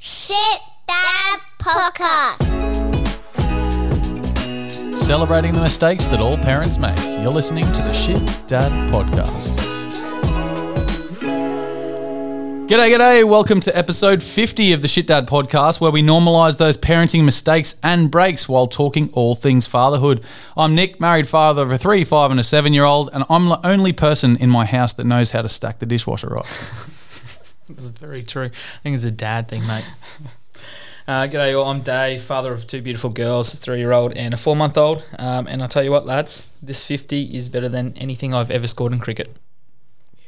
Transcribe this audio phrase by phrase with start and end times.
[0.00, 2.44] Shit Dad Podcast.
[4.96, 6.96] Celebrating the mistakes that all parents make.
[7.20, 9.56] You're listening to the Shit Dad Podcast.
[12.68, 13.28] G'day, g'day.
[13.28, 17.74] Welcome to episode 50 of the Shit Dad Podcast, where we normalise those parenting mistakes
[17.82, 20.22] and breaks while talking all things fatherhood.
[20.56, 23.48] I'm Nick, married father of a three, five, and a seven year old, and I'm
[23.48, 26.46] the only person in my house that knows how to stack the dishwasher right.
[27.68, 28.46] This is very true.
[28.46, 29.84] I think it's a dad thing, mate.
[31.06, 31.70] Uh, g'day, all.
[31.70, 35.02] I'm Dave, father of two beautiful girls, a three-year-old and a four-month-old.
[35.18, 38.66] Um, and I'll tell you what, lads, this 50 is better than anything I've ever
[38.66, 39.34] scored in cricket.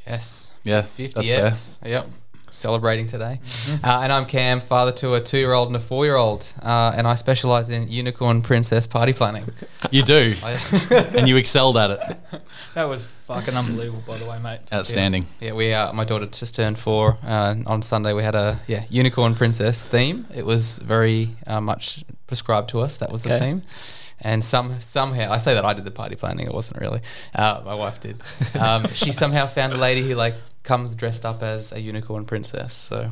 [0.07, 0.55] Yes.
[0.65, 1.91] Yeah, 50 that's fair.
[1.91, 2.07] Yep.
[2.49, 3.41] Celebrating today.
[3.85, 6.51] Uh, and I'm Cam, father to a two year old and a four year old.
[6.63, 9.45] Uh, and I specialize in unicorn princess party planning.
[9.91, 10.35] You do,
[10.91, 12.01] and you excelled at it.
[12.75, 14.61] That was fucking unbelievable, by the way, mate.
[14.73, 15.25] Outstanding.
[15.41, 17.17] yeah, we uh, my daughter just turned four.
[17.23, 20.27] Uh, on Sunday, we had a yeah unicorn princess theme.
[20.35, 22.97] It was very uh, much prescribed to us.
[22.99, 23.63] That was the theme.
[24.23, 26.47] And some somehow I say that I did the party planning.
[26.47, 27.01] It wasn't really.
[27.35, 28.21] Uh, my wife did.
[28.59, 30.35] Um, she somehow found a lady who like
[30.65, 32.75] comes dressed up as a unicorn princess.
[32.75, 33.11] So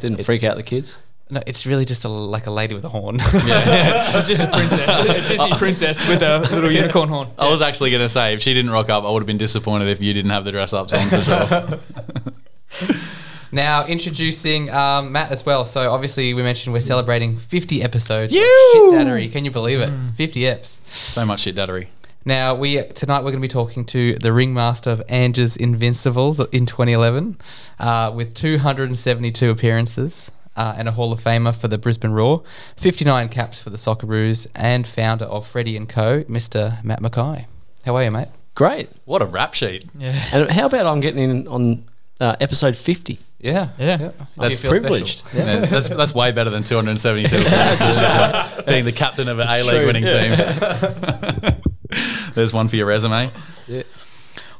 [0.00, 0.98] Didn't freak out the kids.
[1.30, 3.16] No, it's really just a, like a lady with a horn.
[3.20, 7.28] it was just a princess, a Disney princess with a little unicorn horn.
[7.38, 9.36] I was actually going to say, if she didn't rock up, I would have been
[9.36, 12.94] disappointed if you didn't have the dress ups on for sure.
[13.50, 15.64] Now introducing um, Matt as well.
[15.64, 18.34] So obviously we mentioned we're celebrating 50 episodes.
[18.34, 18.42] You!
[18.42, 19.32] Of Shit Daddery.
[19.32, 19.90] Can you believe it?
[20.14, 20.78] 50 eps.
[20.86, 21.88] so much shit daddery.
[22.24, 26.66] Now we tonight we're going to be talking to the ringmaster of Ange's Invincibles in
[26.66, 27.38] 2011,
[27.80, 30.30] uh, with 272 appearances.
[30.58, 32.42] Uh, and a Hall of Famer for the Brisbane Roar,
[32.76, 36.82] 59 caps for the Socceroos, and founder of Freddie and Co, Mr.
[36.82, 37.44] Matt McKay.
[37.84, 38.26] How are you, mate?
[38.56, 38.90] Great.
[39.04, 39.84] What a rap sheet.
[39.96, 40.20] Yeah.
[40.32, 41.84] And how about I'm getting in on
[42.20, 43.20] uh, episode 50?
[43.38, 43.96] Yeah, Yeah.
[43.98, 44.62] Do you That's?
[44.66, 45.22] Privileged.
[45.32, 49.76] Yeah, that's that's way better than 272 appearances, being the captain of an A League
[49.76, 49.86] true.
[49.86, 50.34] winning team.
[52.34, 53.30] There's one for your resume.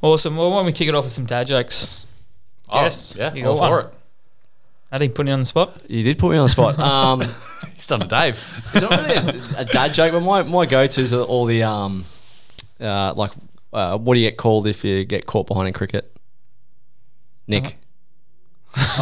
[0.00, 0.36] Awesome.
[0.36, 2.06] Well, why don't we kick it off with some dad jokes?
[2.72, 3.16] Yes.
[3.16, 3.86] Oh, yeah, You all for one.
[3.86, 3.94] it.
[4.90, 5.82] I didn't put you on the spot.
[5.88, 6.78] You did put me on the spot.
[6.78, 7.20] Um,
[7.74, 8.42] He's done a Dave.
[8.72, 11.62] it's not really a, a dad joke, but my, my go tos are all the,
[11.62, 12.04] um,
[12.80, 13.32] uh, like,
[13.72, 16.10] uh, what do you get called if you get caught behind in cricket?
[17.46, 17.78] Nick.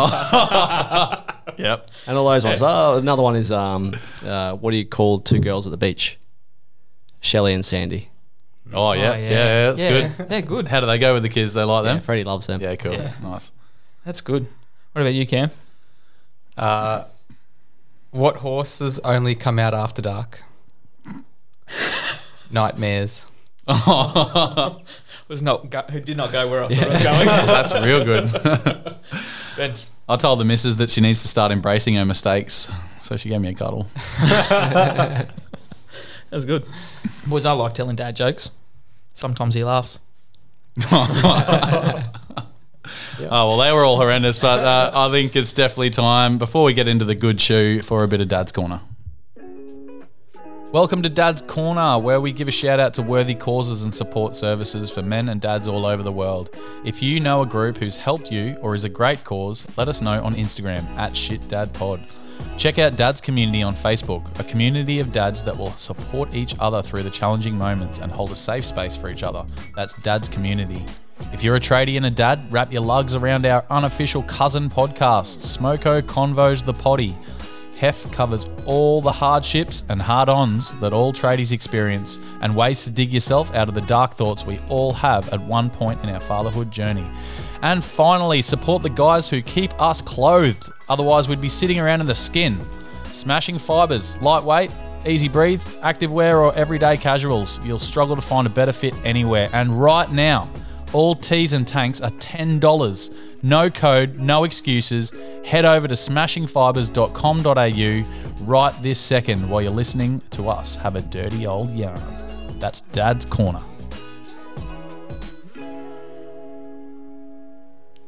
[1.59, 1.91] Yep.
[2.07, 2.61] And all those ones.
[2.63, 6.19] Oh, another one is, um, uh, what do you call two girls at the beach?
[7.21, 8.09] Shelley and Sandy.
[8.75, 10.29] Oh yeah, yeah, yeah, that's Yeah, good.
[10.29, 10.67] They're good.
[10.69, 11.55] How do they go with the kids?
[11.55, 12.03] They like Yeah, them.
[12.03, 12.61] Freddie loves them.
[12.61, 13.13] Yeah, cool, Yeah.
[13.23, 13.53] nice.
[14.05, 14.47] That's good.
[14.93, 15.51] What about you, Cam?
[16.57, 17.05] Uh,
[18.11, 20.43] what horses only come out after dark?
[22.51, 23.27] Nightmares.
[25.29, 27.27] Was not go, who did not go where I thought it was going.
[27.27, 28.31] That's real good.
[29.57, 29.91] Vince.
[30.09, 33.41] I told the missus that she needs to start embracing her mistakes, so she gave
[33.41, 33.89] me a cuddle.
[34.21, 35.33] that
[36.31, 36.65] was good.
[37.27, 38.53] Boys, I like telling dad jokes.
[39.15, 39.99] Sometimes he laughs.
[43.21, 46.75] Oh well, they were all horrendous, but uh, I think it's definitely time before we
[46.75, 48.81] get into the good shoe for a bit of Dad's Corner.
[50.73, 54.37] Welcome to Dad's Corner, where we give a shout out to worthy causes and support
[54.37, 56.55] services for men and dads all over the world.
[56.85, 60.03] If you know a group who's helped you or is a great cause, let us
[60.03, 62.15] know on Instagram at ShitDadPod.
[62.59, 66.83] Check out Dad's Community on Facebook, a community of dads that will support each other
[66.83, 69.47] through the challenging moments and hold a safe space for each other.
[69.75, 70.85] That's Dad's Community.
[71.33, 75.39] If you're a tradie and a dad, wrap your lugs around our unofficial cousin podcast,
[75.39, 77.17] Smoko Convos the Potty.
[77.79, 82.91] Hef covers all the hardships and hard ons that all tradies experience and ways to
[82.91, 86.21] dig yourself out of the dark thoughts we all have at one point in our
[86.21, 87.11] fatherhood journey.
[87.63, 92.07] And finally, support the guys who keep us clothed, otherwise, we'd be sitting around in
[92.07, 92.61] the skin.
[93.13, 94.75] Smashing fibers, lightweight,
[95.07, 97.59] easy breathe, active wear, or everyday casuals.
[97.65, 99.49] You'll struggle to find a better fit anywhere.
[99.53, 100.51] And right now,
[100.97, 103.15] all tees and tanks are $10.
[103.43, 105.13] No code, no excuses.
[105.45, 111.47] Head over to smashingfibers.com.au right this second while you're listening to us have a dirty
[111.47, 112.01] old yarn.
[112.59, 113.61] That's Dad's Corner.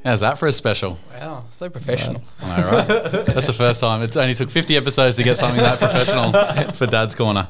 [0.02, 0.98] How's that for a special?
[1.12, 2.22] Wow, so professional.
[2.42, 2.86] All right.
[2.88, 4.00] That's the first time.
[4.00, 6.32] It only took 50 episodes to get something that professional
[6.72, 7.48] for Dad's Corner.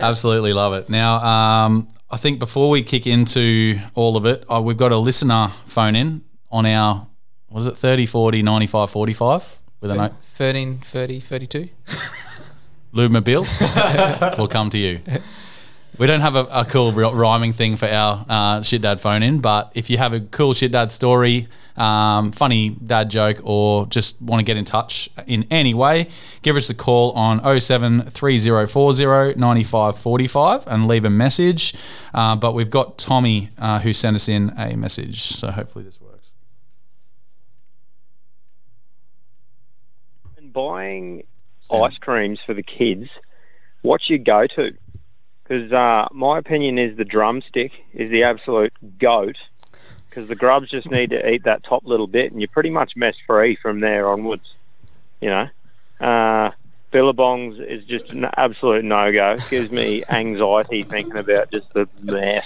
[0.00, 0.88] Absolutely love it.
[0.88, 4.96] Now, um, I think before we kick into all of it, uh, we've got a
[4.96, 7.06] listener phone in on our,
[7.48, 10.12] what is it, 30, 40, 95, 45 with a note.
[10.22, 11.68] 13, 30, 32.
[12.92, 13.46] Lube Mobile,
[14.36, 14.98] we'll come to you.
[15.98, 19.38] We don't have a, a cool rhyming thing for our uh, shit dad phone in,
[19.38, 21.46] but if you have a cool shit dad story,
[21.80, 26.08] um, funny dad joke, or just want to get in touch in any way,
[26.42, 31.74] give us a call on 073040 9545 and leave a message.
[32.12, 36.00] Uh, but we've got Tommy uh, who sent us in a message, so hopefully this
[36.00, 36.10] works.
[40.50, 41.22] and buying
[41.72, 43.08] ice creams for the kids,
[43.82, 44.72] what's your go-to?
[45.42, 49.36] Because uh, my opinion is the drumstick is the absolute goat.
[50.10, 52.96] Because the grubs just need to eat that top little bit, and you're pretty much
[52.96, 54.54] mess free from there onwards.
[55.20, 55.48] You know,
[56.00, 56.50] uh,
[56.92, 59.36] Billabongs is just an absolute no-go.
[59.48, 62.44] Gives me anxiety thinking about just the mess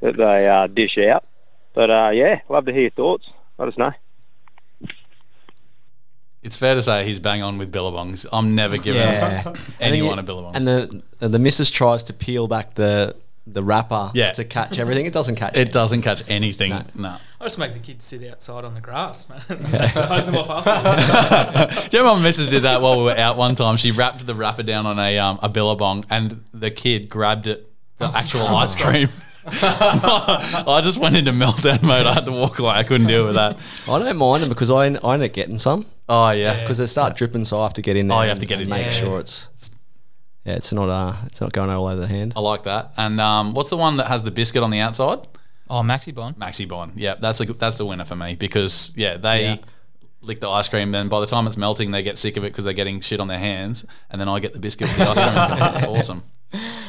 [0.00, 1.24] that they uh, dish out.
[1.72, 3.26] But uh, yeah, love to hear your thoughts.
[3.58, 3.92] Let us know.
[6.42, 8.26] It's fair to say he's bang on with Billabongs.
[8.30, 9.54] I'm never giving Yeah.
[9.80, 10.56] anyone I a think Billabong.
[10.56, 13.16] And the and the missus tries to peel back the
[13.46, 14.32] the wrapper Yeah.
[14.32, 15.04] to catch everything.
[15.06, 16.72] It doesn't catch it doesn't catch anything.
[16.94, 17.16] No.
[17.40, 19.40] I just make the kids sit outside on the grass, man.
[19.48, 21.88] That's hose them off afterwards.
[21.88, 23.76] Do you remember my missus did that while we were out one time?
[23.76, 27.70] She wrapped the wrapper down on a um, a billabong, and the kid grabbed it,
[27.98, 29.10] the actual ice cream.
[29.46, 32.06] I just went into meltdown mode.
[32.06, 32.70] I had to walk away.
[32.70, 33.58] I couldn't deal with that.
[33.86, 36.86] I don't mind them because I, I end up getting some Oh yeah, because they
[36.86, 38.18] start dripping, so I have to get in there.
[38.18, 38.92] Oh, you have to get and in Make there.
[38.92, 39.48] sure it's
[40.44, 42.32] yeah, it's not uh, it's not going all over the hand.
[42.36, 42.92] I like that.
[42.96, 45.26] And um, what's the one that has the biscuit on the outside?
[45.70, 46.36] oh, Maxi Bond.
[46.36, 46.92] Maxi Bon.
[46.94, 49.56] Yeah, that's a that's a winner for me because yeah, they Yeah.
[50.20, 50.92] lick the ice cream.
[50.92, 53.18] Then by the time it's melting, they get sick of it because they're getting shit
[53.20, 55.34] on their hands, and then I get the biscuit with the ice cream.
[55.58, 56.22] That's awesome.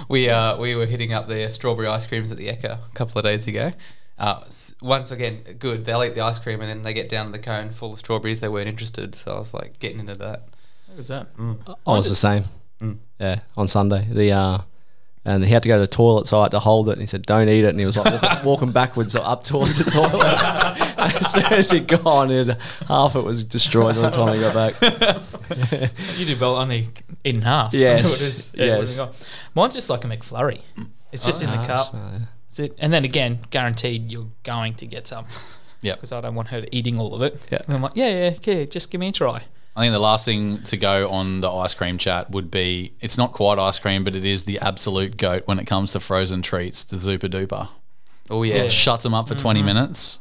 [0.09, 3.17] We uh, we were hitting up the strawberry ice creams at the Ekka a couple
[3.19, 3.71] of days ago.
[4.17, 4.43] Uh,
[4.81, 5.85] once again, good.
[5.85, 7.99] They'll eat the ice cream and then they get down to the cone full of
[7.99, 8.39] strawberries.
[8.39, 10.43] They weren't interested, so I was like getting into that.
[10.95, 11.27] What's that?
[11.85, 12.43] I was the same.
[13.19, 14.57] Yeah, on Sunday the uh,
[15.23, 16.93] and he had to go to the toilet, so I had to hold it.
[16.93, 19.83] And he said, "Don't eat it." And he was like walking, walking backwards up towards
[19.83, 20.23] the toilet.
[20.97, 22.47] as soon as he gone, it,
[22.87, 25.95] half it was destroyed by the time he got back.
[26.17, 26.89] You do well only
[27.23, 27.73] in half.
[27.73, 28.77] Yes, What is- yeah, yes.
[28.77, 29.29] what do you got?
[29.55, 30.61] Mine's just like a McFlurry.
[31.11, 31.93] It's just in the cup.
[31.93, 32.75] That's it.
[32.79, 35.25] And then again, guaranteed you're going to get some.
[35.81, 35.97] Yep.
[35.97, 37.47] Because I don't want her eating all of it.
[37.51, 37.59] Yeah.
[37.65, 39.43] And I'm like, yeah, yeah, yeah, just give me a try.
[39.75, 43.17] I think the last thing to go on the ice cream chat would be it's
[43.17, 46.41] not quite ice cream, but it is the absolute goat when it comes to frozen
[46.41, 47.67] treats, the Zooper Dooper.
[48.29, 50.19] Oh yeah, It shuts them up for 20 minutes,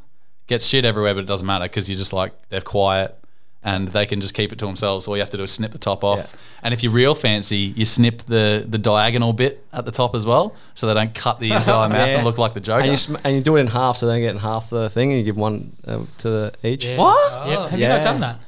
[0.48, 3.16] gets shit everywhere, but it doesn't matter because you're just like, they're quiet
[3.62, 5.08] and they can just keep it to themselves.
[5.08, 6.18] All you have to do is snip the top off.
[6.18, 6.40] Yeah.
[6.64, 10.26] And if you're real fancy, you snip the, the diagonal bit at the top as
[10.26, 12.16] well so they don't cut the entire mouth Yeah.
[12.16, 12.82] and look like the Joker.
[12.82, 14.68] And you, sm- and you do it in half, so they don't get in half
[14.68, 16.84] the thing, and you give one uh, to the, each.
[16.84, 16.98] Yeah.
[16.98, 17.48] What?
[17.48, 17.70] Yep.
[17.70, 17.88] Have Yeah.
[17.88, 18.38] you not done that?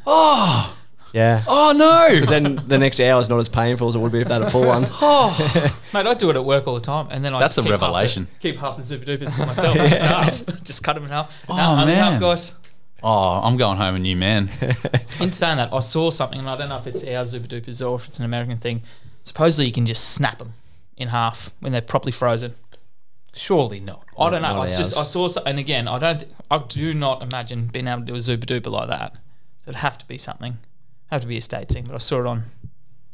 [1.13, 1.43] Yeah.
[1.49, 2.09] oh, no.
[2.15, 4.35] Because then the next hour is not as painful as it would be if they
[4.35, 4.85] had a full one.
[5.01, 7.63] oh, Mate, I do it at work all the time, and then I That's a
[7.63, 8.27] keep half the- revelation.
[8.41, 10.63] keep half the Zooper Doopers for myself and staff.
[10.65, 11.45] Just cut them in half.
[11.49, 12.13] Oh, no, man.
[12.13, 12.55] half, guys.
[13.03, 14.51] Oh, I'm going home a new man.
[15.21, 17.87] In saying that, I saw something, and I don't know if it's our Zooper Doopers
[17.89, 18.83] or if it's an American thing.
[19.23, 20.55] Supposedly, you can just snap them
[20.97, 22.55] in half when they're properly frozen.
[23.35, 24.05] surely not.
[24.19, 24.55] I don't know.
[24.57, 26.25] Not I just I saw, some, and again, I don't.
[26.51, 29.15] I do not imagine being able to do a Zooper Dooper like that.
[29.67, 30.59] It'd have to be something.
[31.11, 31.85] Have to be a state thing.
[31.85, 32.45] But I saw it on.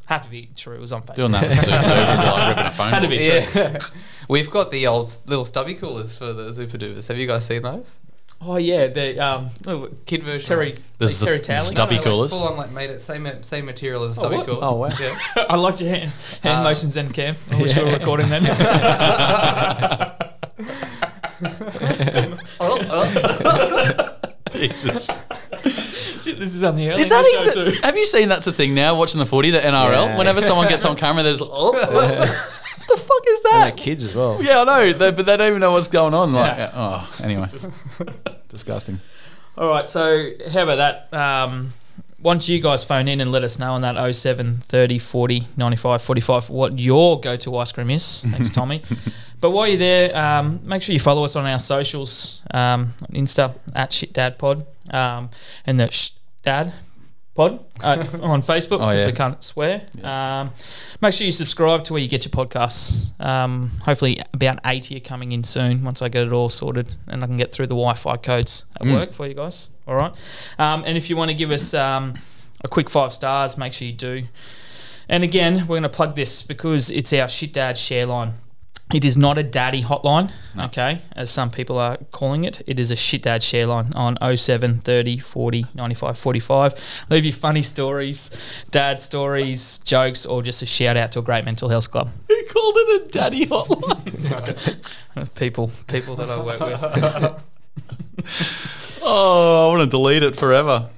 [0.07, 0.75] Have to be true.
[0.77, 1.15] It was on Facebook.
[1.15, 3.63] Doing that with Zooper Dooper would be like ripping a phone Had to be true.
[3.63, 3.79] Yeah,
[4.29, 7.09] we've got the old little stubby coolers for the Zooper Doopers.
[7.09, 7.99] Have you guys seen those?
[8.45, 10.47] Oh yeah, the um little Kid version.
[10.49, 11.65] Terry This is Terry the toweling.
[11.65, 12.33] stubby like, coolers.
[12.33, 14.47] full on like made it same same material as a stubby what?
[14.47, 14.65] cooler.
[14.65, 14.89] Oh, wow.
[15.01, 15.17] Yeah.
[15.49, 16.11] I liked your hand,
[16.43, 17.37] hand Um, motions and cam.
[17.53, 18.43] I wish we were recording then.
[24.51, 25.09] Jesus.
[26.33, 27.81] Shit, this is on the early Is that show even, too.
[27.83, 28.95] have you seen that's a thing now?
[28.95, 29.91] Watching the footy, the NRL.
[29.91, 30.19] Yeah.
[30.19, 33.61] Whenever someone gets on camera, there's oh, what the fuck is that?
[33.65, 34.43] they're kids as well.
[34.43, 36.33] Yeah, I know, they, but they don't even know what's going on.
[36.33, 37.45] Like, oh, anyway,
[38.49, 39.01] disgusting.
[39.57, 41.15] All right, so how about that?
[41.15, 41.75] Um,
[42.19, 45.49] why don't you guys phone in and let us know on that 07 30 40
[45.57, 48.25] 95 45 what your go to ice cream is.
[48.31, 48.83] Thanks, Tommy.
[49.41, 53.55] but while you're there, um, make sure you follow us on our socials um, Insta
[53.75, 55.31] at Shit shitdadpod um,
[55.67, 56.13] and the sh-
[56.43, 56.73] dad
[57.35, 59.07] pod uh, on Facebook Oh, because yeah.
[59.07, 59.83] we can't swear.
[60.03, 60.51] Um,
[61.01, 63.19] make sure you subscribe to where you get your podcasts.
[63.25, 67.25] Um, hopefully, about 80 are coming in soon once I get it all sorted and
[67.25, 68.93] I can get through the Wi Fi codes at Mm.
[68.95, 69.71] work for you guys.
[69.89, 70.13] All right.
[70.59, 72.15] Um, and if you want to give us um,
[72.63, 74.25] a quick five stars, make sure you do.
[75.09, 78.35] And again, we're going to plug this because it's our shit dad share line.
[78.93, 82.61] It is not a daddy hotline, okay, as some people are calling it.
[82.67, 87.07] It is a shit dad share line on 07 30 40 95 45.
[87.09, 88.31] Leave your funny stories,
[88.71, 92.11] dad stories, jokes, or just a shout out to a great mental health club.
[92.29, 95.35] Who called it a daddy hotline?
[95.35, 97.45] People, people that I work with.
[99.05, 100.89] Oh, I want to delete it forever.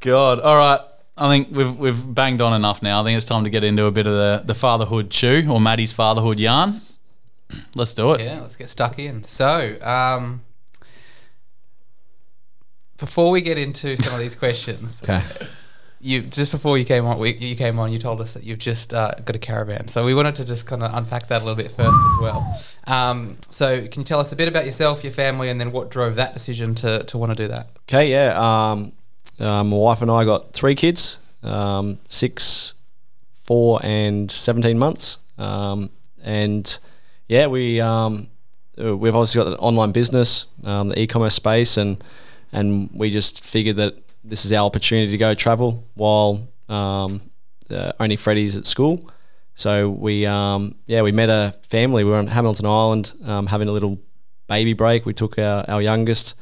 [0.00, 0.40] God.
[0.40, 0.80] All right.
[1.16, 3.00] I think we've we've banged on enough now.
[3.00, 5.60] I think it's time to get into a bit of the, the fatherhood chew or
[5.60, 6.80] Maddie's fatherhood yarn.
[7.74, 8.20] Let's do it.
[8.22, 9.22] Yeah, let's get stuck in.
[9.24, 10.40] So, um,
[12.96, 15.22] before we get into some of these questions, Okay.
[16.00, 18.58] you just before you came on, we, you came on, you told us that you've
[18.58, 19.88] just uh, got a caravan.
[19.88, 22.58] So we wanted to just kind of unpack that a little bit first as well.
[22.86, 25.90] Um, so, can you tell us a bit about yourself, your family, and then what
[25.90, 27.66] drove that decision to to want to do that?
[27.88, 28.32] Okay, yeah.
[28.38, 28.92] Um,
[29.38, 32.74] uh, my wife and I got three kids, um, six,
[33.32, 35.18] four, and seventeen months.
[35.38, 35.90] Um,
[36.22, 36.78] and
[37.28, 38.28] yeah, we um,
[38.82, 42.02] uh, we've obviously got an online business, um, the e-commerce space, and
[42.52, 47.20] and we just figured that this is our opportunity to go travel while um,
[47.70, 49.10] uh, only Freddie's at school.
[49.54, 52.04] So we um, yeah we met a family.
[52.04, 53.98] We were on Hamilton Island um, having a little
[54.46, 55.06] baby break.
[55.06, 56.34] We took our, our youngest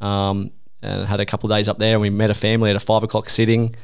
[0.00, 0.50] um,
[0.82, 1.92] and had a couple of days up there.
[1.92, 3.74] And we met a family at a five o'clock sitting.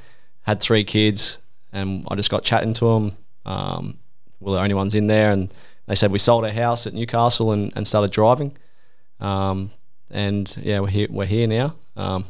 [0.43, 1.39] Had three kids,
[1.73, 3.17] and I just got chatting to them.
[3.45, 3.99] Um,
[4.41, 5.55] we we're the only ones in there, and
[5.87, 8.57] they said we sold our house at Newcastle and, and started driving.
[9.21, 9.73] Um,
[10.11, 11.07] and yeah, we're here.
[11.11, 11.75] We're here now.
[11.97, 12.25] Um,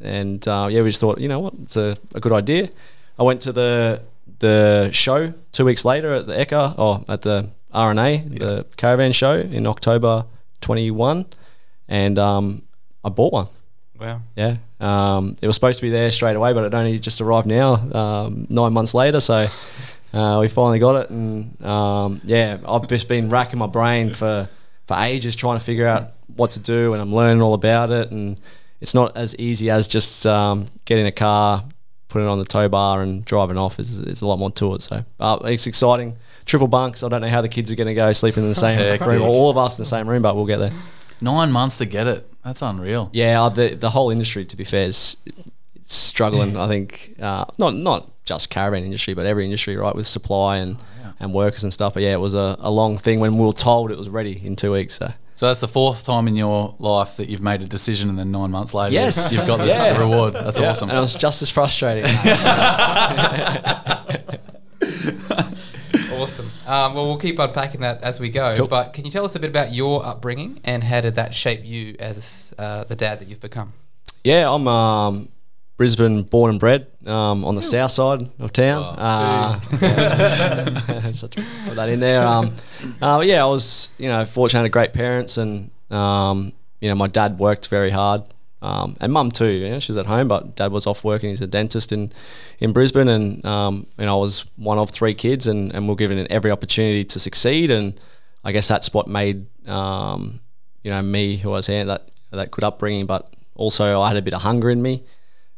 [0.00, 2.70] and uh, yeah, we just thought, you know what, it's a, a good idea.
[3.18, 4.02] I went to the
[4.38, 9.34] the show two weeks later at the Ekka or at the RNA, the caravan show
[9.34, 10.26] in October
[10.60, 11.26] 21,
[11.88, 12.62] and um,
[13.04, 13.48] I bought one.
[14.00, 14.20] Wow.
[14.36, 17.46] Yeah, um, it was supposed to be there straight away, but it only just arrived
[17.46, 19.18] now, um, nine months later.
[19.18, 19.48] So
[20.12, 24.48] uh, we finally got it, and um, yeah, I've just been racking my brain for
[24.86, 28.10] for ages trying to figure out what to do, and I'm learning all about it.
[28.10, 28.40] And
[28.80, 31.64] it's not as easy as just um, getting a car,
[32.08, 33.76] putting it on the tow bar, and driving off.
[33.76, 34.82] There's, there's a lot more to it.
[34.82, 36.16] So uh, it's exciting.
[36.46, 37.02] Triple bunks.
[37.02, 39.22] I don't know how the kids are going to go sleeping in the same room,
[39.22, 40.72] or all of us in the same room, but we'll get there.
[41.20, 42.27] Nine months to get it.
[42.44, 43.10] That's unreal.
[43.12, 45.16] Yeah, uh, the the whole industry, to be fair, is
[45.74, 46.56] it's struggling.
[46.56, 50.78] I think uh, not not just caravan industry, but every industry, right, with supply and
[51.20, 51.94] and workers and stuff.
[51.94, 54.40] But yeah, it was a, a long thing when we were told it was ready
[54.46, 54.94] in two weeks.
[54.94, 58.16] So So that's the fourth time in your life that you've made a decision, and
[58.18, 59.32] then nine months later, Yes.
[59.32, 59.98] you've got the Yeah.
[59.98, 60.34] reward.
[60.34, 60.88] That's Yeah, awesome.
[60.90, 62.04] and it was just as frustrating.
[66.28, 66.50] Awesome.
[66.66, 68.56] Um, well, we'll keep unpacking that as we go.
[68.56, 68.68] Cool.
[68.68, 71.64] But can you tell us a bit about your upbringing and how did that shape
[71.64, 73.72] you as uh, the dad that you've become?
[74.24, 75.28] yeah, I'm um,
[75.78, 78.82] Brisbane born and bred um, on the south side of town.
[78.98, 79.60] Uh,
[81.12, 82.26] just put that in there.
[82.26, 82.54] Um,
[83.00, 87.06] uh, yeah, I was you know fortunate, had great parents, and um, you know my
[87.06, 88.22] dad worked very hard,
[88.60, 89.48] um, and mum too.
[89.48, 91.30] You know, she's at home, but dad was off working.
[91.30, 92.10] He's a dentist in
[92.58, 95.96] in Brisbane, and um, know I was one of three kids, and and we we're
[95.96, 97.98] given every opportunity to succeed, and
[98.44, 100.40] I guess that's what made um,
[100.82, 104.16] you know me who I was here that that good upbringing, but also I had
[104.16, 105.02] a bit of hunger in me.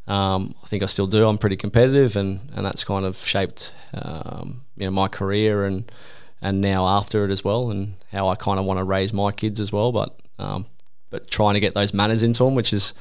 [0.06, 1.28] Um, I think I still do.
[1.28, 5.90] I'm pretty competitive, and, and that's kind of shaped um, you know my career and
[6.42, 9.32] and now after it as well, and how I kind of want to raise my
[9.32, 9.92] kids as well.
[9.92, 10.66] But um,
[11.10, 12.94] but trying to get those manners into them, which is,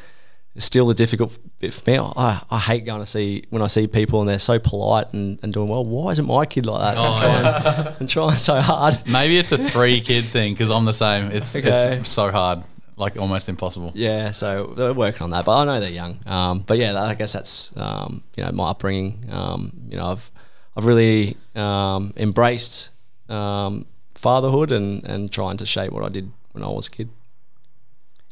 [0.57, 1.97] still a difficult bit for me.
[1.97, 5.39] I, I hate going to see when I see people and they're so polite and,
[5.41, 5.85] and doing well.
[5.85, 6.97] Why isn't my kid like that?
[6.97, 8.99] Oh, I'm, trying, I'm trying so hard.
[9.07, 11.31] Maybe it's a three kid thing because I'm the same.
[11.31, 11.99] It's Okay.
[11.99, 12.59] it's so hard,
[12.97, 13.91] like almost impossible.
[13.95, 16.19] Yeah, so they're working on that, but I know they're young.
[16.25, 19.29] Um, but yeah, I guess that's um, you know my upbringing.
[19.31, 20.31] Um, you know, I've
[20.75, 22.89] I've really um, embraced
[23.29, 23.85] um,
[24.15, 27.09] fatherhood and and trying to shape what I did when I was a kid.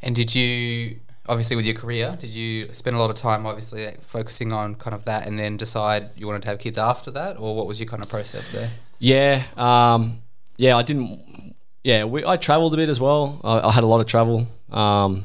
[0.02, 3.86] And did you, obviously, with your career, did you spend a lot of time, obviously,
[3.86, 7.10] like, focusing on kind of that and then decide you wanted to have kids after
[7.12, 7.36] that?
[7.38, 8.70] Or what was your kind of process there?
[8.98, 10.22] Yeah, um,
[10.56, 11.54] yeah, I didn't.
[11.84, 13.40] Yeah, we, I travelled a bit as well.
[13.44, 15.24] I, I had a lot of travel, um,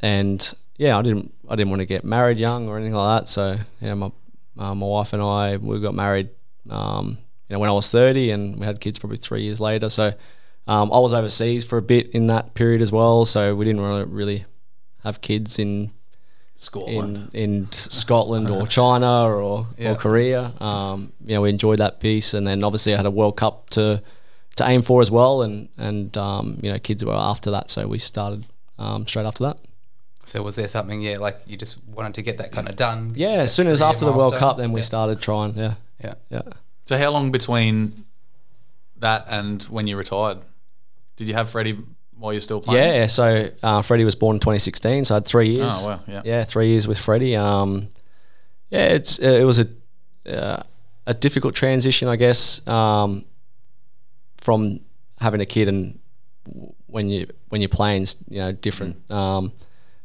[0.00, 1.32] and yeah, I didn't.
[1.48, 3.28] I didn't want to get married young or anything like that.
[3.28, 4.10] So yeah, my
[4.58, 6.30] uh, my wife and I we got married.
[6.68, 9.90] Um, you know, when I was thirty, and we had kids probably three years later.
[9.90, 10.14] So
[10.72, 13.24] um, I was overseas for a bit in that period as well.
[13.24, 14.44] So we didn't really, really
[15.04, 15.90] have kids in
[16.54, 17.30] Scotland.
[17.32, 19.92] in in Scotland or China or, Yeah.
[19.92, 20.52] or Korea.
[20.60, 23.70] Um, you know, we enjoyed that piece, and then obviously I had a World Cup
[23.70, 24.00] to
[24.56, 27.86] to aim for as well, and and um, you know, kids were after that, so
[27.88, 28.44] we started
[28.78, 29.58] um, straight after that.
[30.24, 33.12] So was there something, yeah, like you just wanted to get that kind of done?
[33.16, 34.34] Yeah, as soon as career after the World?
[34.34, 34.84] Cup, then we Yeah.
[34.92, 35.56] started trying.
[35.56, 35.74] Yeah,
[36.04, 36.14] Yeah.
[36.30, 36.42] yeah.
[36.84, 38.04] So how long between
[38.98, 40.38] that and when you retired?
[41.20, 41.76] Did you have Freddie
[42.16, 42.94] while you're still playing?
[42.94, 45.74] Yeah, so uh, Freddie was born in 2016, so I had three years.
[45.76, 46.22] Oh wow, yeah.
[46.24, 47.36] yeah, three years with Freddie.
[47.36, 47.90] Um,
[48.70, 49.68] yeah, it's it was a
[50.26, 50.62] uh,
[51.06, 53.26] a difficult transition, I guess, um,
[54.38, 54.80] from
[55.20, 55.98] having a kid and
[56.86, 59.10] when you when you're playing, you know, different.
[59.10, 59.52] Um,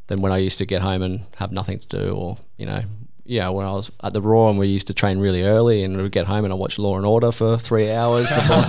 [0.08, 2.82] than when I used to get home and have nothing to do, or you know,
[3.24, 5.96] yeah, when I was at the Roar and we used to train really early, and
[5.96, 8.56] we'd get home and I watch Law and Order for three hours before,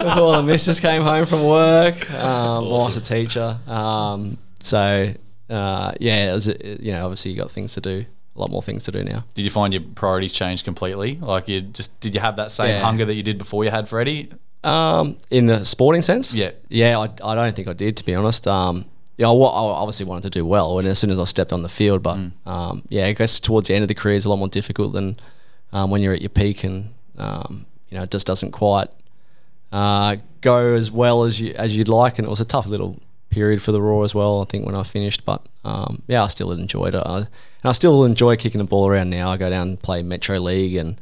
[0.00, 2.10] before the missus came home from work.
[2.14, 5.12] Um, was a teacher, um, so
[5.48, 8.04] uh, yeah, it was, you know, obviously you got things to do,
[8.36, 9.24] a lot more things to do now.
[9.34, 11.16] Did you find your priorities changed completely?
[11.16, 12.82] Like you just did you have that same Yeah.
[12.82, 14.30] hunger that you did before you had Freddie?
[14.62, 16.50] Um, in the sporting sense, Yeah.
[16.68, 18.46] yeah, I, I don't think I did to be honest.
[18.46, 18.84] Um,
[19.16, 19.34] yeah, I, I
[19.82, 22.18] obviously wanted to do well, and as soon as I stepped on the field, but
[22.46, 24.92] um, yeah, I guess towards the end of the career is a lot more difficult
[24.92, 25.18] than
[25.72, 28.88] um, when you're at your peak, and um, you know, it just doesn't quite
[29.72, 32.96] uh, go as well as you as you'd like, and it was a tough little
[33.30, 34.40] period for the Roar as well.
[34.42, 37.28] I think when I finished, but um, yeah, I still enjoyed it, I, and
[37.64, 39.30] I still enjoy kicking the ball around now.
[39.30, 41.00] I go down and play Metro League and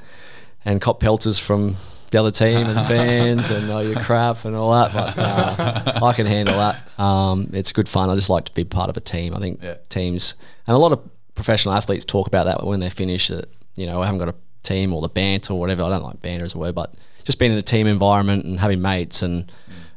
[0.64, 1.76] and cop pelters from
[2.10, 4.92] the other team and fans and all your crap and all that.
[4.92, 6.98] But uh, I can handle that.
[6.98, 8.10] Um, it's good fun.
[8.10, 9.34] I just like to be part of a team.
[9.34, 9.76] I think Yeah.
[9.88, 10.34] teams
[10.66, 11.00] and a lot of
[11.34, 13.28] professional athletes talk about that when they finish.
[13.28, 14.34] That you know, I haven't got a
[14.64, 15.82] team or the banter or whatever.
[15.84, 16.92] I don't like banter as a word, but
[17.28, 19.52] just being in a team environment and having mates and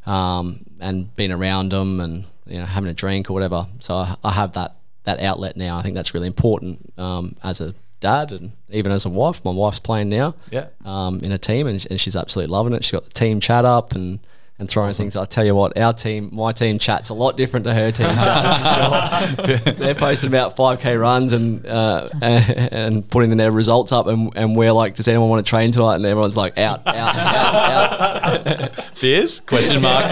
[0.05, 3.67] um, and being around them and you know having a drink or whatever.
[3.79, 5.77] So I, I have that that outlet now.
[5.77, 9.45] I think that's really important um, as a dad and even as a wife.
[9.45, 10.65] My wife's playing now Yeah.
[10.83, 12.83] um, in a team, and, and she's absolutely loving it.
[12.83, 14.19] She's got the team chat up and
[14.61, 15.15] and throwing things.
[15.17, 18.05] I tell you what, our team, my team chat's a lot different to her team
[18.13, 19.35] chat.
[19.35, 19.57] for sure.
[19.73, 24.31] They're posting about five k runs and uh, and putting in their results up, and,
[24.37, 25.95] and we're like, does anyone want to train tonight?
[25.95, 28.91] And everyone's like, out, out, out, out.
[29.01, 29.39] Beers?
[29.41, 30.05] Question mark.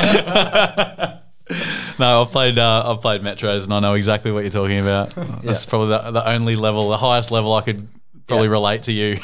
[1.99, 5.11] no, I've played uh, I've played Metros and I know exactly what you're talking about.
[5.43, 5.69] That's Yeah.
[5.69, 7.87] probably the, the only level, the highest level I could
[8.27, 8.51] probably Yeah.
[8.51, 9.17] relate to you.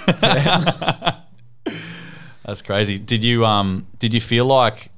[2.46, 3.00] That's crazy.
[3.00, 4.92] Did you um did you feel like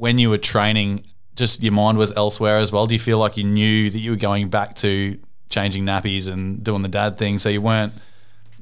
[0.00, 1.04] when you were training
[1.36, 2.86] just your mind was elsewhere as well?
[2.86, 6.62] Do you feel like you knew that you were going back to changing nappies and
[6.64, 7.92] doing the dad thing so you weren't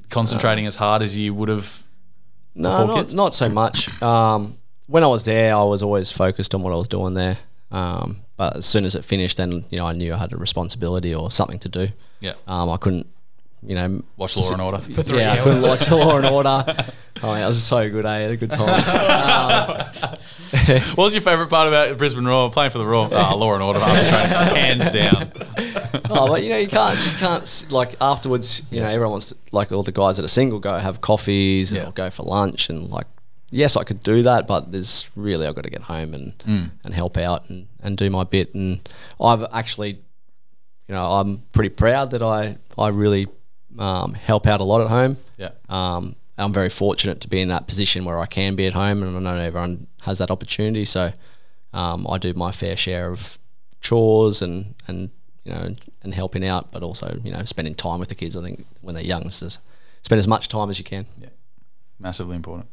[0.09, 1.83] concentrating as hard as you would have
[2.55, 4.01] No, not, not so much.
[4.01, 7.37] Um, when I was there, I was always focused on what I was doing there.
[7.71, 10.37] Um, but as soon as it finished, then you know I knew I had a
[10.37, 11.89] responsibility or something to do.
[12.19, 12.33] Yeah.
[12.47, 13.05] Um, I couldn't,
[13.61, 14.79] you know, watch Law and Order?
[14.79, 15.61] For three yeah, I hours.
[15.61, 16.65] couldn't watch Law and Order.
[17.21, 18.17] Oh, that was so good, eh?
[18.29, 18.81] A good time.
[19.99, 20.17] Um,
[20.95, 22.49] What was your favourite part about Brisbane Roar?
[22.49, 23.09] Playing for the Raw?
[23.11, 25.31] Ah, Law and Order after training, hands down.
[26.09, 28.61] oh, but you know, you can't, you can't like afterwards.
[28.71, 31.71] You know, everyone wants to, like all the guys that are single go have coffees
[31.73, 31.87] Yeah.
[31.87, 33.07] or go for lunch and like.
[33.51, 36.71] Yes, I could do that, but there's really I've got to get home and Mm.
[36.85, 38.53] and help out and, and do my bit.
[38.55, 38.87] And
[39.19, 39.99] I've actually,
[40.87, 43.27] you know, I'm pretty proud that I I really
[43.77, 45.17] um, help out a lot at home.
[45.37, 45.51] Yeah.
[45.69, 49.03] Um, I'm very fortunate to be in that position where I can be at home,
[49.03, 50.85] and I know everyone has that opportunity.
[50.85, 51.11] So
[51.73, 53.37] um, I do my fair share of
[53.81, 55.11] chores and and
[55.43, 58.35] you know and helping out, but also you know spending time with the kids.
[58.37, 59.59] I think when they're young, spend
[60.11, 61.05] as much time as you can.
[61.19, 61.29] Yeah,
[61.99, 62.69] Massively important.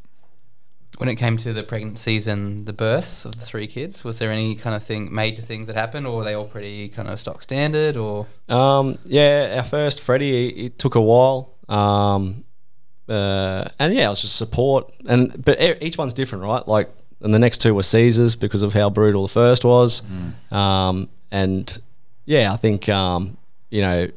[0.99, 4.31] When it came to the pregnancies and the births of the three kids, was there
[4.33, 7.21] any kind of thing, major things that happened, or were they all pretty kind of
[7.21, 11.53] stock standard, or Um, yeah, our first Freddie, it, it took a while.
[11.69, 12.45] Um,
[13.09, 14.91] uh, and yeah, it was just support.
[15.07, 16.67] And but e- each one's different, right?
[16.67, 16.89] Like,
[17.21, 20.03] and the next two were Caesars because of how brutal the first was.
[20.51, 21.79] Um, and
[22.25, 23.37] yeah, I think um,
[23.71, 24.09] you know,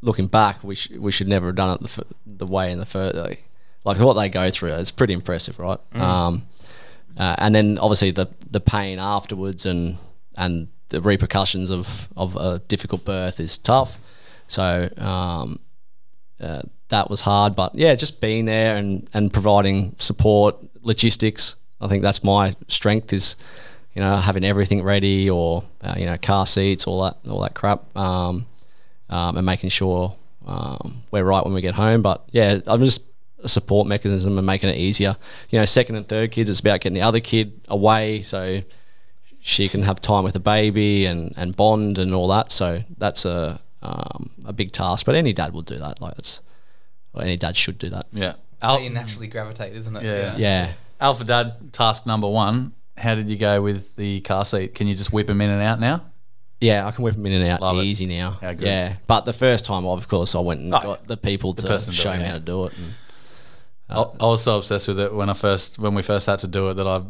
[0.00, 2.78] looking back, we sh- we should never have done it the, f- the way in
[2.78, 3.16] the first.
[3.16, 3.44] Like,
[3.84, 5.78] like what they go through, it's pretty impressive, right?
[5.94, 6.46] Um,
[7.16, 9.98] uh, and then obviously the the pain afterwards and
[10.36, 13.98] and the repercussions of of a difficult birth is tough.
[14.46, 15.60] So um,
[16.40, 21.56] uh, that was hard, but yeah, just being there and and providing support, logistics.
[21.80, 23.36] I think that's my strength is,
[23.94, 27.54] you know, having everything ready or uh, you know car seats, all that all that
[27.54, 28.46] crap, um,
[29.08, 30.16] um, and making sure
[30.46, 32.02] um, we're right when we get home.
[32.02, 33.02] But yeah, I'm just
[33.46, 35.16] support mechanism and making it easier.
[35.50, 38.60] You know, second and third kids, it's about getting the other kid away so
[39.40, 42.52] she can have time with the baby and, and bond and all that.
[42.52, 45.06] So that's a um, a big task.
[45.06, 46.00] But any dad will do that.
[46.00, 46.40] Like it's
[47.14, 48.06] or any dad should do that.
[48.12, 48.34] Yeah.
[48.60, 50.02] how Al- you naturally gravitate, isn't it?
[50.02, 50.36] Yeah.
[50.36, 50.72] Yeah.
[51.00, 52.72] Alpha Dad, task number one.
[52.98, 54.74] How did you go with the car seat?
[54.74, 56.04] Can you just whip him in and out now?
[56.60, 57.84] Yeah, I can whip them in and out Love it.
[57.84, 58.32] easy now.
[58.32, 58.66] How good.
[58.68, 61.66] Yeah, but the first time, of course, I went and Oh, got the people to
[61.66, 62.74] person show me how to do it.
[62.76, 62.92] And
[63.90, 66.46] I, I was so obsessed with it when I first when we first had to
[66.48, 67.02] do it that I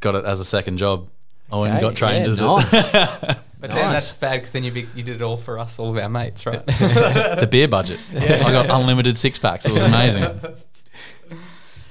[0.00, 1.08] got it as a second job.
[1.52, 2.72] I went and Okay, got trained yeah, as nice.
[2.72, 3.38] it.
[3.58, 3.92] But then Nice.
[4.04, 6.10] that's bad because then you be, you did it all for us, all of our
[6.10, 6.64] mates, right?
[6.66, 7.98] the beer budget.
[8.14, 9.64] I got unlimited six packs.
[9.64, 10.24] It was amazing.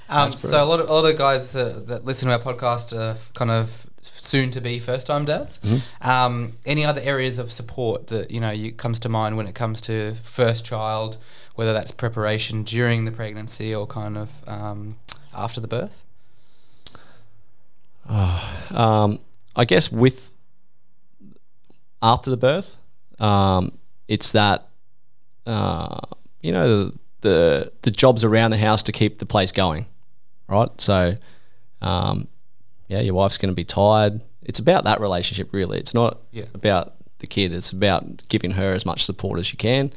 [0.07, 2.95] Um, so a lot of a lot of guys that, that listen to our podcast
[2.97, 5.59] are kind of soon to be first time dads.
[6.01, 9.55] Um, any other areas of support that you know you comes to mind when it
[9.55, 11.17] comes to first child,
[11.55, 14.97] whether that's preparation during the pregnancy or kind of um,
[15.33, 16.03] after the birth?
[18.07, 19.19] Um,
[19.55, 20.31] I guess with
[22.01, 22.77] after the birth,
[23.19, 24.67] um, it's that
[25.45, 25.99] uh,
[26.41, 29.87] you know the, the the jobs around the house to keep the place going,
[30.47, 30.69] right?
[30.79, 31.15] So,
[31.81, 32.27] um,
[32.87, 34.21] yeah, your wife's going to be tired.
[34.43, 35.79] It's about that relationship, really.
[35.79, 36.45] It's not Yeah.
[36.53, 37.51] about the kid.
[37.53, 39.91] It's about giving her as much support as you can,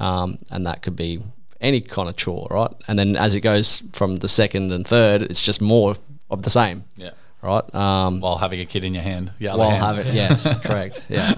[0.00, 1.20] um, and that could be
[1.60, 2.70] any kind of chore, right?
[2.88, 5.94] And then as it goes from the second and third, it's just more
[6.30, 7.10] of the same Yeah.
[7.42, 7.74] right?
[7.74, 9.32] Um, While having a kid in your hand.
[9.38, 9.54] Yeah.
[9.56, 9.82] while hand.
[9.98, 11.34] having yes, correct, yeah,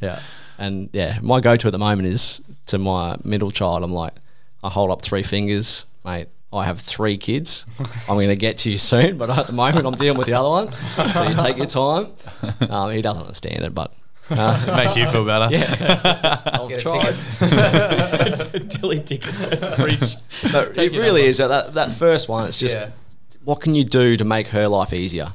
[0.00, 0.20] yeah,
[0.58, 3.82] and yeah, my go-to at the moment is to my middle child.
[3.82, 4.14] I'm like,
[4.62, 6.28] I hold up three fingers, mate.
[6.52, 7.64] I have three kids.
[8.08, 10.34] I'm going to get to you soon, but at the moment I'm dealing with the
[10.34, 10.72] other one.
[11.14, 12.08] So you take your time.
[12.68, 13.92] Um, he doesn't understand it, but
[14.30, 15.48] uh, Makes you feel better.
[15.54, 18.58] yeah, I'll Get a try.
[18.68, 20.52] Dilly tickets at the fridge.
[20.52, 22.46] No, it really is that that first one.
[22.48, 22.90] It's just Yeah.
[23.44, 25.28] what can you do to make her life easier?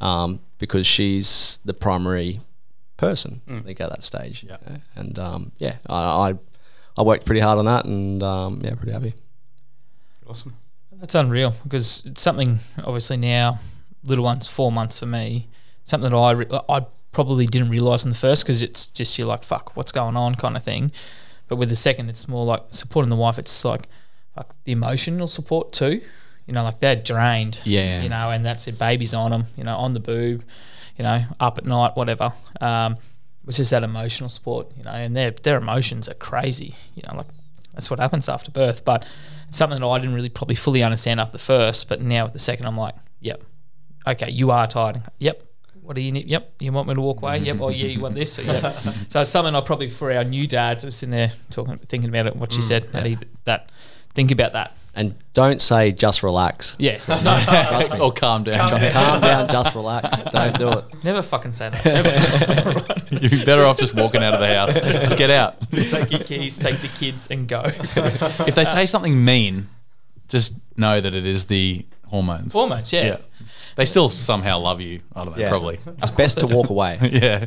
[0.00, 2.40] Um, because she's the primary
[2.96, 3.40] person.
[3.48, 4.44] I think at that stage.
[4.48, 4.56] Yeah.
[4.96, 5.94] And um, yeah, I,
[6.30, 6.34] I
[6.96, 9.14] I worked pretty hard on that, and um, yeah, pretty happy.
[10.26, 10.54] Awesome.
[10.92, 13.58] That's unreal because it's something obviously now,
[14.04, 15.48] little one's four months for me.
[15.84, 19.26] Something that I re- I probably didn't realize in the first because it's just you're
[19.26, 20.92] like fuck what's going on kind of thing,
[21.48, 23.38] but with the second it's more like supporting the wife.
[23.38, 23.88] It's like
[24.36, 26.00] like the emotional support too.
[26.46, 27.60] You know, like they're drained.
[27.64, 28.02] Yeah.
[28.02, 28.78] You know, and that's it.
[28.78, 29.46] Babies on them.
[29.56, 30.44] You know, on the boob.
[30.98, 32.32] You know, up at night, whatever.
[32.60, 32.96] Um,
[33.46, 34.70] it's just that emotional support.
[34.76, 36.74] You know, and their their emotions are crazy.
[36.94, 37.26] You know, like
[37.72, 38.84] that's what happens after birth.
[38.84, 39.06] But
[39.48, 42.32] it's something that I didn't really probably fully understand after the first, but now with
[42.32, 43.42] the second, I'm like, yep,
[44.06, 45.02] okay, you are tired.
[45.18, 45.42] Yep.
[45.84, 46.26] What do you need?
[46.28, 46.54] Yep.
[46.60, 47.40] You want me to walk away?
[47.40, 47.58] Yep.
[47.60, 48.32] Oh yeah, you want this?
[48.32, 48.72] So, yeah.
[49.08, 52.08] so it's something I probably for our new dads, I was sitting there talking, thinking
[52.08, 52.36] about it.
[52.36, 52.86] What she mm, said.
[52.94, 53.70] I need that.
[54.14, 54.74] Think about that.
[54.94, 56.74] And don't say just relax.
[56.78, 56.98] Yeah.
[57.08, 58.00] No, Trust me.
[58.00, 58.70] or calm down.
[58.92, 60.22] Calm down, just relax.
[60.22, 61.04] Don't do it.
[61.04, 61.84] never fucking say that.
[63.10, 63.20] Never.
[63.22, 64.74] You'd be better off just walking out of the house.
[64.74, 65.68] Just get out.
[65.70, 67.62] Just take your keys, take the kids, and go.
[67.66, 69.68] If they say something mean,
[70.28, 72.52] just know that it is the hormones.
[72.52, 73.04] Hormones, yeah.
[73.06, 73.16] Yeah.
[73.76, 75.00] They still somehow love you.
[75.16, 75.48] I don't know, Yeah.
[75.48, 75.78] probably.
[76.02, 76.98] It's best to walk away.
[77.02, 77.46] yeah.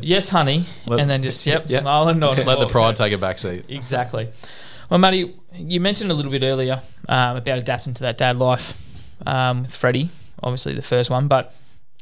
[0.00, 1.82] yes, honey, Let- and then just yep, Yep.
[1.82, 2.38] smile and nod.
[2.46, 2.70] Let the Walk.
[2.70, 3.64] pride take a back seat.
[3.68, 4.28] Exactly.
[4.88, 8.80] Well, Matty, you mentioned a little bit earlier um, about adapting to that dad life
[9.26, 10.10] um, with Freddie,
[10.42, 11.26] obviously the first one.
[11.28, 11.52] But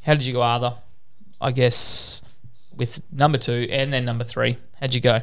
[0.02, 0.74] how did you go, Arthur?
[1.40, 2.22] I guess
[2.76, 4.59] with number two and then number three.
[4.80, 5.20] How'd you go?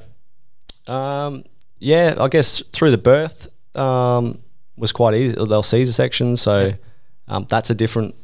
[0.92, 1.44] Um,
[1.80, 4.40] yeah, I guess through the birth um,
[4.78, 5.36] was quite easy.
[5.36, 6.74] They'll Caesar section, so
[7.28, 8.16] um, that's a different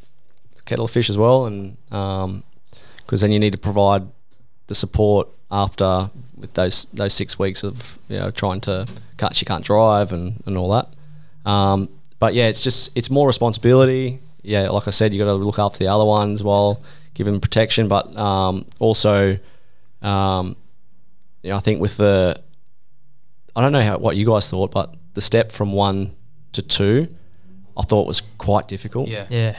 [0.65, 4.03] kettle of fish as well, and because then you need to provide
[4.67, 9.45] the support after with those those six weeks of you know trying to cut she
[9.45, 11.49] can't drive and, and all that.
[11.49, 14.19] Um, but yeah, it's just it's more responsibility.
[14.41, 16.81] Yeah, like I said, you got to look after the other ones while
[17.13, 19.37] giving them protection, but um, also,
[20.01, 20.55] um,
[21.43, 22.41] you know, I think with the
[23.55, 26.15] I don't know how what you guys thought, but the step from one
[26.53, 27.07] to two,
[27.77, 29.07] I thought was quite difficult.
[29.09, 29.25] Yeah.
[29.29, 29.57] Yeah.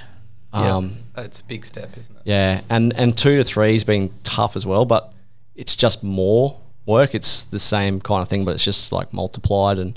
[0.52, 2.22] Um, It's a big step, isn't it?
[2.24, 5.12] yeah, and and two to three has been tough as well, but
[5.54, 7.14] it's just more work.
[7.14, 9.96] It's the same kind of thing, but it's just like multiplied and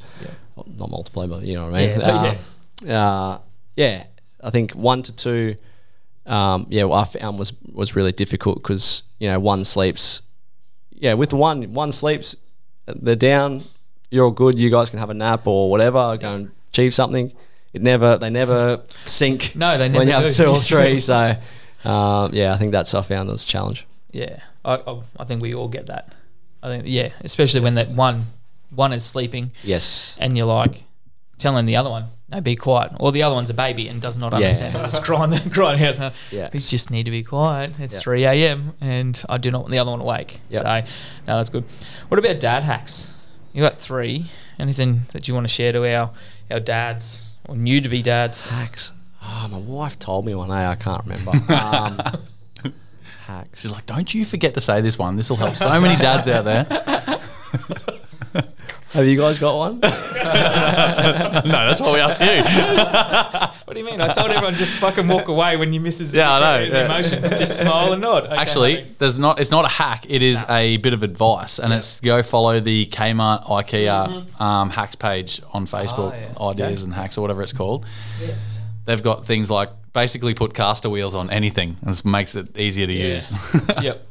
[0.56, 2.00] well, not multiplied, but you know what I mean.
[2.00, 2.36] Yeah,
[2.88, 3.40] Uh, uh,
[3.76, 4.04] yeah,
[4.44, 5.56] I think one to two,
[6.28, 10.22] um, yeah, well, I found was was really difficult because you know one sleeps,
[10.92, 12.36] yeah, with one one sleeps,
[12.86, 13.64] they're down,
[14.12, 14.60] you're all good.
[14.60, 17.32] You guys can have a nap or whatever, go and achieve something.
[17.74, 19.54] It never, they never sink.
[19.56, 20.30] No, they never when you have do.
[20.32, 21.00] two or three.
[21.00, 21.36] So,
[21.86, 23.86] um, yeah, I think that's I found was a challenge.
[24.12, 24.40] Yeah.
[24.66, 26.14] I, I, I think we all get that.
[26.62, 28.26] I think, yeah, especially when that one
[28.70, 30.18] one is sleeping Yes.
[30.20, 30.84] and you're like
[31.38, 32.92] telling the other one, no, be quiet.
[33.00, 34.76] Or the other one's a baby and does not understand.
[34.76, 36.14] It's just crying, crying out.
[36.32, 36.50] Yeah.
[36.54, 37.72] We just need to be quiet.
[37.80, 38.00] It's Yeah.
[38.02, 38.74] 3 a.m.
[38.82, 40.40] and I do not want the other one awake.
[40.50, 40.60] Yeah.
[40.60, 40.92] So,
[41.28, 41.66] no, that's good.
[42.08, 43.14] What about dad hacks?
[43.52, 44.26] You got three.
[44.58, 46.12] Anything that you want to share to our,
[46.52, 48.50] our dads or new to be dads?
[48.50, 48.92] Hacks.
[49.22, 50.50] Oh, my wife told me one.
[50.50, 50.66] day.
[50.66, 51.32] I can't remember.
[51.50, 52.02] Um,
[53.26, 53.62] hacks.
[53.62, 55.16] She's like, don't you forget to say this one.
[55.16, 57.20] This will help so many dads out there.
[58.94, 59.80] Have you guys got one?
[59.82, 63.50] no, that's why we asked you.
[63.66, 64.02] What do you mean?
[64.02, 66.86] I told everyone just fucking walk away when you misses Yeah, I know, the yeah.
[66.86, 67.30] emotions.
[67.30, 68.26] Just smile and nod.
[68.26, 68.96] Okay, Actually, honey.
[69.00, 69.40] there's not.
[69.40, 70.06] It's not a hack.
[70.10, 74.96] It is a bit of advice, and it's go follow the Kmart IKEA um, hacks
[74.98, 76.12] page on Facebook.
[76.12, 76.46] yeah.
[76.46, 77.86] Ideas and hacks or whatever it's called.
[78.22, 78.62] Yes.
[78.86, 82.86] they've got things like basically put caster wheels on anything, and this makes it easier
[82.86, 83.32] to use.
[83.82, 84.06] yep.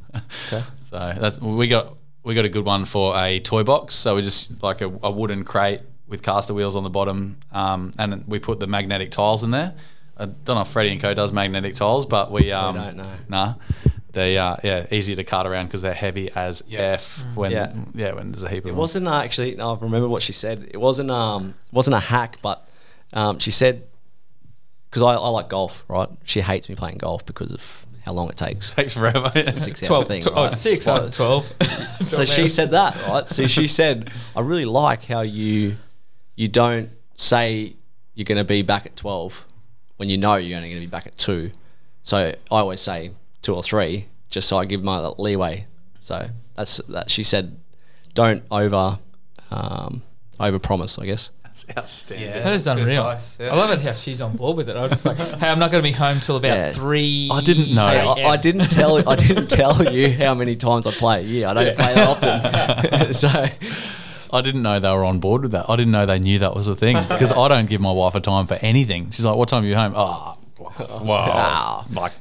[0.48, 0.64] Okay.
[0.88, 3.94] So that's we got we got a good one for a toy box.
[3.94, 7.90] So we just like a, a wooden crate with caster wheels on the bottom, um,
[7.98, 9.74] and we put the magnetic tiles in there.
[10.16, 13.10] I don't know if Freddie and Co does magnetic tiles, but we um, don't know.
[13.28, 13.54] Nah,
[14.12, 17.72] they are yeah easier to cart around because they're heavy as f when yeah.
[17.94, 18.12] Yeah.
[18.12, 18.76] when there's a heap of It them.
[18.76, 19.54] wasn't uh, actually.
[19.56, 20.68] No, I remember what she said.
[20.70, 21.10] It wasn't.
[21.10, 22.68] Um, wasn't a hack, but
[23.14, 23.84] um, she said
[24.90, 26.08] because I, I like golf, right?
[26.24, 28.72] She hates me playing golf because of how long it takes.
[28.74, 29.30] takes forever.
[29.34, 30.22] It's a six hour 12, thing.
[30.22, 30.52] tw- oh, right?
[30.52, 31.54] it's six, Well, uh, 12.
[32.06, 33.28] so she said that, right?
[33.28, 35.76] So she said, I really like how you
[36.34, 37.74] you don't say
[38.14, 39.46] you're going to be back at 12
[39.96, 41.50] when you know you're only going to be back at 2.
[42.02, 43.12] So I always say
[43.42, 45.66] 2 or 3 just so I give my leeway.
[46.00, 47.60] So that's that she said
[48.14, 48.98] don't over
[49.50, 50.02] um,
[50.40, 51.30] over promise, I guess.
[51.64, 52.28] That's outstanding.
[52.28, 53.06] Yeah, That is unreal.
[53.06, 53.50] advice, yeah.
[53.52, 54.76] I love it how she's on board with it.
[54.76, 56.72] I was just like, hey, I'm not going to be home till about Yeah.
[56.72, 57.28] three.
[57.32, 57.84] I didn't know.
[57.86, 61.22] I, I didn't tell I didn't tell you how many times I play.
[61.24, 63.12] Yeah, I don't play that often.
[63.14, 65.66] so I didn't know they were on board with that.
[65.68, 68.14] I didn't know they knew that was a thing because I don't give my wife
[68.14, 69.10] a time for anything.
[69.10, 70.36] She's like, "What time are you home?" Oh,
[71.02, 72.12] well, like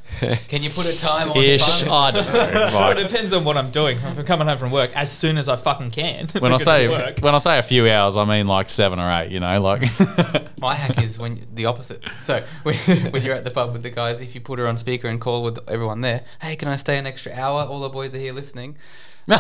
[0.48, 1.82] Can you put a time on ish.
[1.82, 1.90] the?
[1.90, 2.70] I don't know.
[2.74, 3.98] Well, it depends on what I'm doing.
[3.98, 6.28] If I'm coming home from work, as soon as I fucking can.
[6.40, 7.20] when I because say it's work.
[7.20, 9.32] when I say a few hours, I mean like seven or eight.
[9.32, 9.82] You know, like
[10.60, 12.06] My hack is when the opposite.
[12.20, 12.76] So when,
[13.12, 15.20] when you're at the pub with the guys, if you put her on speaker and
[15.20, 17.64] call with everyone there, hey, can I stay an extra hour?
[17.64, 18.78] All the boys are here listening.
[19.28, 19.36] They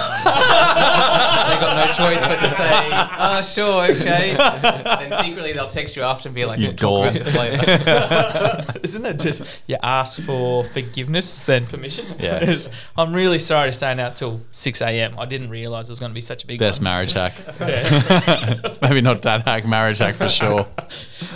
[1.60, 6.30] got no choice but to say, "Oh, sure, okay." then secretly they'll text you after
[6.30, 10.63] and be like, You "We'll talk about this later." Isn't it just you ask for
[10.65, 12.06] forgiveness then permission?
[12.20, 12.54] Yeah.
[12.98, 15.15] I'm really sorry to stay out till six a.m.
[15.20, 16.86] I didn't realise it was going to be such a big best one.
[16.86, 17.34] marriage hack.
[17.62, 18.76] Yeah.
[18.82, 20.67] Maybe not that hack, marriage hack for sure.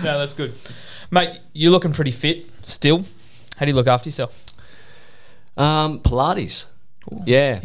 [0.04, 0.54] no, that's good,
[1.12, 1.40] mate.
[1.54, 3.06] You're looking pretty fit still.
[3.58, 4.34] How do you look after yourself?
[5.58, 6.68] Um, Pilates.
[7.26, 7.60] Yeah.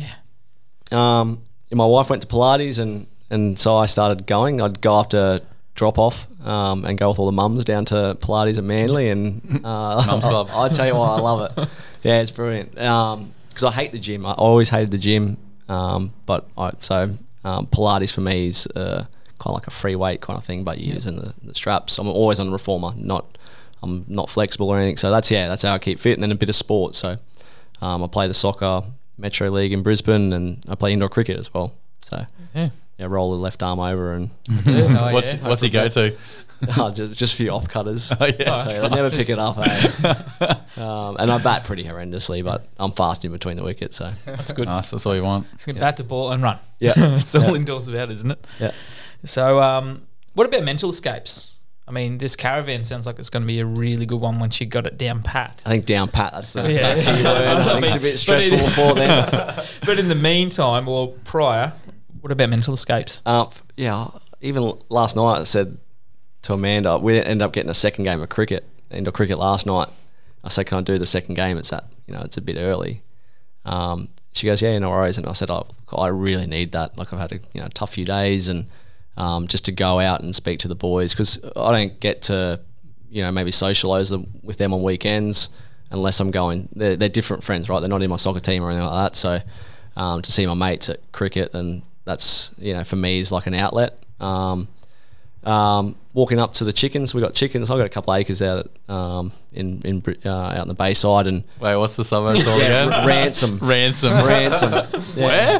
[0.92, 4.60] Um, my wife went to Pilates, and, and so I started going.
[4.60, 5.40] I'd go after
[5.74, 9.60] drop off um, and go with all the mums down to Pilates at Manly, and
[9.64, 10.50] uh, Mums club.
[10.54, 11.68] I tell you what, I love it.
[12.02, 12.72] Yeah, it's brilliant.
[12.72, 14.26] Because I hate the gym.
[14.26, 15.36] I always hated the gym,
[15.68, 19.04] um, but I so um, Pilates for me is uh,
[19.38, 21.98] kind of like a free weight kind of thing, but you're using the, the straps.
[21.98, 23.38] I'm always on the reformer, not
[23.82, 24.96] I'm not flexible or anything.
[24.96, 26.94] So that's yeah, that's how I keep fit, and then a bit of sport.
[26.94, 27.16] So
[27.80, 28.82] um, I play the soccer
[29.20, 31.74] Metro League in Brisbane, and I play indoor cricket as well.
[32.02, 32.70] So Yeah.
[32.98, 34.30] yeah, roll the left arm over and
[34.66, 35.48] Oh, what's yeah.
[35.48, 36.16] what's he go to?
[36.76, 38.12] oh, just, just a few off cutters.
[38.12, 38.56] Oh, yeah.
[38.56, 39.56] I tell you, they never pick it up.
[39.58, 40.54] Eh?
[40.82, 43.96] um, and I bat pretty horrendously, but I'm fast in between the wickets.
[43.96, 44.66] So That's good.
[44.66, 44.90] Nice.
[44.90, 45.50] That's all you want.
[45.52, 46.58] Just get bat to ball and run.
[46.78, 46.92] Yeah.
[47.16, 47.54] it's all Yeah.
[47.54, 48.46] indoors about, isn't it?
[48.58, 48.72] yeah,
[49.24, 50.02] So, um,
[50.34, 51.56] what about mental escapes?
[51.90, 54.60] I mean, this caravan sounds like it's going to be a really good one once
[54.60, 55.60] you got it down pat.
[55.66, 56.32] I think down pat.
[56.32, 56.94] That's the Yeah.
[56.94, 57.46] that key word.
[57.48, 59.64] I think it's a bit stressful is- for them.
[59.84, 61.72] But in the meantime, or prior,
[62.20, 63.22] what about mental escapes?
[63.26, 64.06] Um, f- yeah,
[64.40, 65.78] even last night I said
[66.42, 69.88] to Amanda, we ended up getting a second game of cricket, indoor cricket last night.
[70.44, 71.58] I said, can I do the second game?
[71.58, 73.02] It's at, you know, it's a bit early.
[73.64, 75.18] Um, she goes, yeah, no worries.
[75.18, 76.96] And I said, oh, I really need that.
[76.96, 78.66] Like I've had a you know tough few days, and
[79.16, 82.60] um, just to go out and speak to the boys because I don't get to,
[83.10, 85.48] you know, maybe socialise them, with them on weekends
[85.90, 86.68] unless I'm going.
[86.74, 87.80] They're, they're different friends, right?
[87.80, 89.16] They're not in my soccer team or anything like that.
[89.16, 89.40] So
[89.96, 93.46] um, to see my mates at cricket, and that's you know for me is like
[93.46, 93.98] an outlet.
[94.20, 94.68] Um,
[95.44, 97.70] um, walking up to the chickens, we got chickens.
[97.70, 100.74] I got a couple of acres out at, um, in in uh, out in the
[100.74, 103.06] Bayside, and Wait, what's the suburb called yeah, again?
[103.06, 104.26] Ransome, Ransome.
[104.26, 104.72] Ransome.
[105.22, 105.58] Where?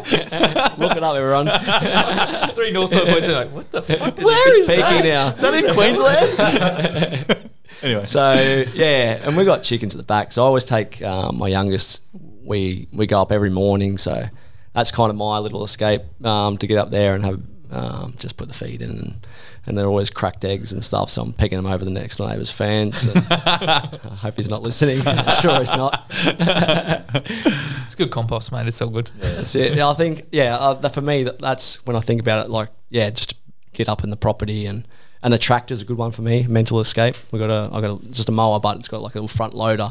[0.79, 1.47] Look it up, everyone.
[2.55, 4.17] Three Northside boys are like, what the fuck?
[4.17, 5.05] Did Where is that?
[5.05, 5.29] now.
[5.31, 7.51] Is that in Queensland?
[7.83, 8.33] anyway, So
[8.75, 10.33] yeah, and we got chickens at the back.
[10.33, 12.03] So I always take um, my youngest.
[12.45, 13.97] We we go up every morning.
[13.97, 14.27] So
[14.75, 17.41] that's kind of my little escape um, to get up there and have
[17.71, 18.91] um, just put the feed in.
[18.91, 19.27] And,
[19.67, 22.51] and they're always cracked eggs and stuff, so I'm picking them over the next neighbour's
[22.51, 23.05] fence.
[23.05, 25.07] And I hope he's not listening.
[25.07, 26.05] I'm sure he's not.
[27.91, 28.69] It's good compost, mate.
[28.69, 29.11] It's all good.
[29.19, 29.75] That's it.
[29.75, 30.55] Yeah, I think yeah.
[30.57, 32.49] Uh, that for me, that, that's when I think about it.
[32.49, 33.35] Like yeah, just
[33.73, 34.87] get up in the property and
[35.25, 36.47] and the tractor's a good one for me.
[36.47, 37.17] Mental escape.
[37.33, 39.27] We got a I got a, just a mower, but it's got like a little
[39.27, 39.91] front loader,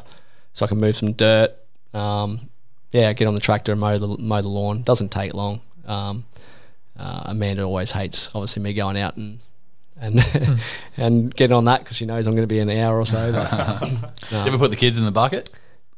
[0.53, 1.51] so I can move some dirt.
[1.93, 2.49] Um,
[2.93, 4.83] yeah, get on the tractor and mow the mow the lawn.
[4.83, 5.59] Doesn't take long.
[5.85, 6.23] Um,
[6.99, 9.39] uh, Amanda always hates obviously me going out and.
[10.01, 10.23] And
[10.97, 13.05] and getting on that because she knows I'm going to be in an hour or
[13.05, 13.33] so.
[13.33, 13.51] But,
[14.31, 14.41] no.
[14.43, 15.49] you ever put the kids in the bucket?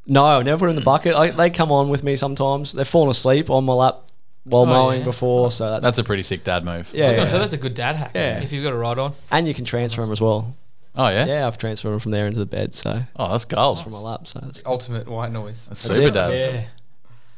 [0.08, 1.14] No, I never put it in the bucket.
[1.14, 2.72] I, they come on with me sometimes.
[2.72, 4.00] They've fallen asleep on my lap
[4.42, 5.04] while Oh, mowing yeah.
[5.04, 6.90] before, so that's, That's a pretty sick dad move.
[6.92, 7.26] yeah, yeah.
[7.26, 8.10] So that's a good dad hack.
[8.12, 8.40] Yeah.
[8.40, 9.12] If you've got a ride on.
[9.30, 10.56] And you can transfer them as well.
[10.96, 11.24] Oh yeah.
[11.24, 13.80] Yeah, I've transferred them from there into the bed, so Oh, that's gold.
[13.84, 14.26] from my lap.
[14.26, 15.68] So that's, the Ultimate white noise.
[15.68, 16.14] That's That's super it.
[16.14, 16.32] dad.
[16.32, 16.64] Yeah,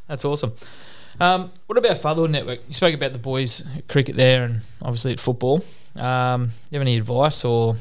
[0.08, 0.54] that's awesome.
[1.20, 2.60] Um, what about Fatherhood Network?
[2.66, 5.64] You spoke about the boys at cricket there, and obviously at football.
[5.96, 7.76] Um, you have any advice or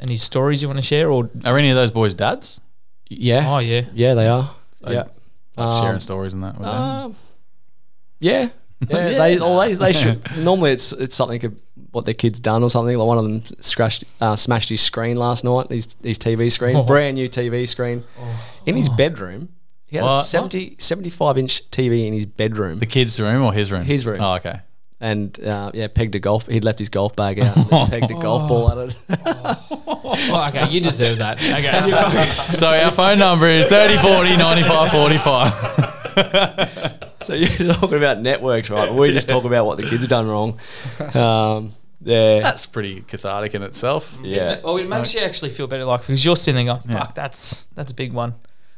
[0.00, 1.10] any stories you want to share?
[1.10, 2.60] Or Are any of those boys dads?
[3.08, 4.50] yeah, oh yeah, yeah, they are.
[4.84, 5.04] So, yeah,
[5.56, 6.54] Like Um, sharing stories and that.
[6.54, 6.74] With them?
[6.82, 7.16] Um,
[8.20, 8.48] yeah,
[8.88, 9.08] yeah.
[9.18, 10.36] They, or they they should.
[10.38, 11.54] Normally, it's it's something of
[11.92, 12.98] what their kid's done or something.
[12.98, 15.70] Like one of them scratched, uh, smashed his screen last night.
[15.70, 16.82] His his TV screen, Oh.
[16.82, 18.04] brand new TV screen,
[18.66, 19.48] in his bedroom.
[19.94, 20.24] He had a What?
[20.26, 23.84] 70, 75 inch TV in his bedroom, The kids' room or his room?
[23.84, 24.16] His room.
[24.20, 24.60] Oh, okay.
[25.00, 26.46] and uh, yeah, pegged a golf.
[26.48, 28.96] He'd left his golf bag out, and then pegged a golf ball at it.
[29.26, 31.38] oh, okay, you deserve that.
[31.42, 37.10] Okay, So our phone number is 3040 9545.
[37.22, 38.92] so you're talking about networks, right?
[38.92, 40.58] We just talk about what the kids have done wrong.
[41.14, 44.12] Um, yeah, That's pretty cathartic in itself.
[44.14, 44.52] Isn't yeah.
[44.54, 44.64] it?
[44.64, 47.66] Well, it makes you actually feel better, like because you're sitting there going, "Fuck, that's
[47.74, 48.34] that's a big one."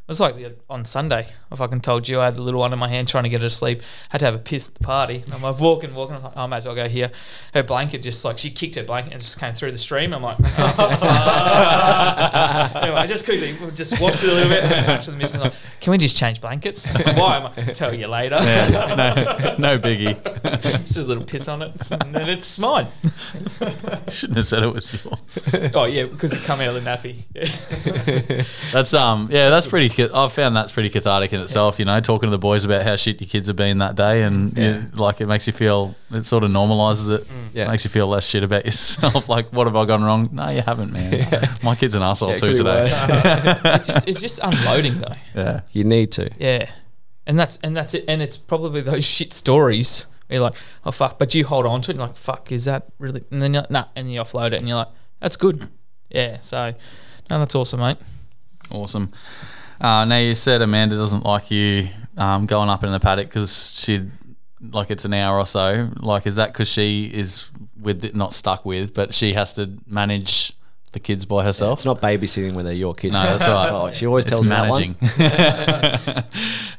[0.07, 1.27] It was like the, on Sunday.
[1.51, 3.41] I fucking told you I had the little one in my hand trying to get
[3.41, 3.83] her to sleep.
[4.11, 5.17] Had to have a piss at the party.
[5.25, 6.15] And I'm like walking, walking.
[6.15, 7.11] I'm like, oh, I might as well go here.
[7.55, 10.15] Her blanket just like she kicked her blanket and just came through the stream.
[10.15, 10.55] I'm like, anyway,
[13.01, 14.63] I just quickly just washed it a little bit.
[14.63, 15.41] And went to the missus.
[15.41, 16.89] Like, Can we just change blankets?
[17.05, 17.39] Why?
[17.39, 18.37] I'm like, tell you later.
[18.37, 20.23] Yeah, no, no biggie.
[20.87, 22.87] just a little piss on it, and then it's mine.
[24.09, 25.73] Shouldn't have said it was yours.
[25.75, 27.25] Oh yeah, because it come out of the nappy.
[27.35, 28.45] Yeah.
[28.73, 29.96] That's um yeah, that's pretty.
[29.97, 31.79] Ca- I've found that's pretty cathartic in itself.
[31.79, 34.23] You know, talking to the boys about how shit your kids have been that day,
[34.23, 35.95] and you- like it makes you feel.
[36.13, 37.23] It sort of normalizes it.
[37.25, 37.33] Mm.
[37.55, 37.69] Yeah.
[37.69, 39.29] Makes you feel less shit about yourself.
[39.29, 40.29] like, what have I gone wrong?
[40.33, 41.49] No, you haven't, man.
[41.63, 42.87] My kid's an asshole Yeah, too today.
[42.93, 45.15] it's, just, it's just unloading though.
[45.35, 45.61] yeah.
[45.73, 46.31] You need to.
[46.39, 46.71] Yeah,
[47.27, 48.05] and that's and that's it.
[48.07, 50.07] And it's probably those shit stories.
[50.29, 50.55] You're like,
[50.85, 51.95] oh fuck, but you hold on to it.
[51.95, 53.23] and you're like, fuck, is that really?
[53.31, 54.89] And then you're like, nah, and you offload it, and you're like,
[55.21, 55.69] that's good.
[56.11, 56.41] Yeah.
[56.41, 56.75] So,
[57.31, 57.99] no, that's awesome, mate.
[58.71, 59.13] Awesome.
[59.81, 63.73] Uh, now you said Amanda doesn't like you um, going up in the paddock because
[63.77, 64.11] she'd
[64.71, 65.91] like it's an hour or so.
[66.01, 67.49] Like, is that because she is
[67.81, 70.53] with not stuck with, but she has to manage
[70.93, 71.79] the kids by herself?
[71.81, 73.13] It's not babysitting when they're your kids.
[73.13, 73.69] No, that's right.
[73.69, 74.49] So she always It's tells one.
[74.49, 74.97] managing.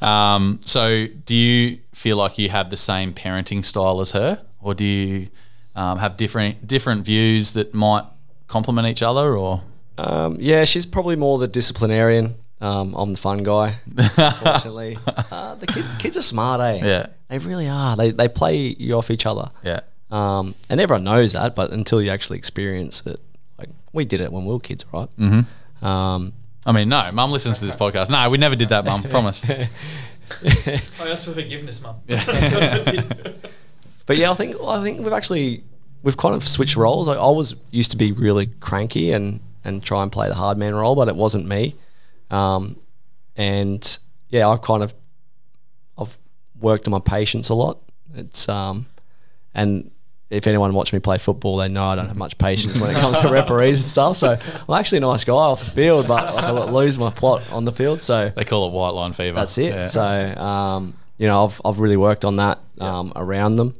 [0.00, 4.74] um, so, do you feel like you have the same parenting style as her, or
[4.74, 5.28] do you
[5.76, 8.04] um, have different different views that might
[8.48, 9.36] complement each other?
[9.36, 9.62] Or
[9.98, 12.34] Um, yeah, she's probably more the disciplinarian.
[12.60, 14.98] Um, I'm the fun guy, unfortunately.
[15.30, 16.80] uh, the kids, kids are smart, eh?
[16.84, 17.06] Yeah.
[17.28, 17.96] They really are.
[17.96, 19.50] They, they play you off each other.
[19.62, 23.20] yeah, Um, and everyone knows that, but until you actually experience it,
[23.58, 25.08] like we did it when we were kids, right?
[25.18, 25.84] Mm-hmm.
[25.86, 26.32] Um,
[26.66, 28.10] I mean, no, Mum listens to this podcast.
[28.10, 29.04] No, we never did that, Mum.
[29.04, 29.44] Promise.
[29.48, 31.96] I asked for forgiveness, mum.
[34.06, 35.62] But yeah, I think I think we've actually
[36.02, 37.06] we've kind of switched roles.
[37.08, 40.56] Like I was used to be really cranky and and try and play the hard
[40.56, 41.74] man role, but it wasn't me.
[42.30, 42.78] Um,
[43.36, 44.94] and yeah, I've kind of
[45.96, 46.16] I've
[46.60, 47.80] worked on my patience a lot.
[48.14, 48.86] It's um,
[49.54, 49.90] and
[50.30, 52.98] if anyone watched me play football, they know I don't have much patience when it
[53.00, 54.16] comes to referees and stuff.
[54.18, 54.36] So
[54.68, 57.64] I'm actually a nice guy off the field, but like I lose my plot on
[57.64, 58.02] the field.
[58.02, 59.34] So They call it white line fever.
[59.36, 59.74] that's it.
[59.74, 59.86] Yeah.
[59.86, 63.74] So um, you know, I've I've really worked on that um, around them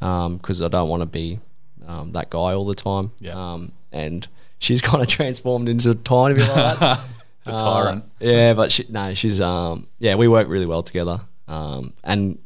[0.00, 1.38] because I don't want to be
[1.86, 3.12] um, that guy all the time.
[3.20, 3.34] Yeah.
[3.52, 4.26] Um, and
[4.58, 7.00] she's kind of transformed into a tiny bit like that.
[7.44, 8.04] the Uh, tyrant.
[8.20, 11.20] yeah, but she, no, she's um, yeah, we work really well together.
[11.48, 12.38] Um, and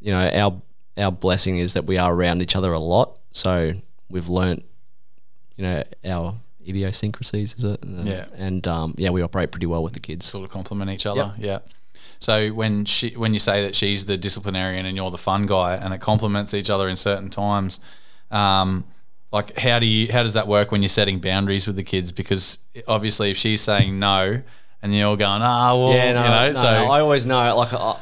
[0.00, 0.60] you know, our
[1.04, 3.18] our blessing is that we are around each other a lot.
[3.32, 3.72] So
[4.08, 4.64] we've learnt,
[5.56, 6.34] you know, our
[6.68, 7.82] idiosyncrasies, is it?
[7.82, 8.26] And, Yeah.
[8.36, 10.26] And um, yeah, we operate pretty well with the kids.
[10.26, 11.32] sort of complement each other.
[11.38, 11.60] Yeah.
[12.20, 15.74] So when she when you say that she's the disciplinarian and you're the fun guy,
[15.74, 17.80] and it complements each other in certain times,
[18.30, 18.84] um,
[19.34, 22.12] like how do you how does that work when you're setting boundaries with the kids?
[22.12, 24.40] Because obviously, if she's saying no,
[24.80, 27.26] and you're all going ah well, Yeah, no, you know, no, so no, I always
[27.26, 27.56] know.
[27.56, 27.98] Like, I,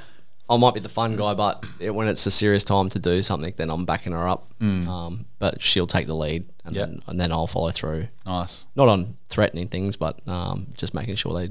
[0.51, 3.23] I might be the fun guy, but it, when it's a serious time to do
[3.23, 4.53] something, then I'm backing her up.
[4.61, 6.79] Um, but she'll take the lead, and, Mm.
[6.79, 6.85] Yeah.
[6.87, 8.09] then, and then I'll follow through.
[8.27, 8.67] nice.
[8.77, 11.49] Not on threatening things, but um, just making sure they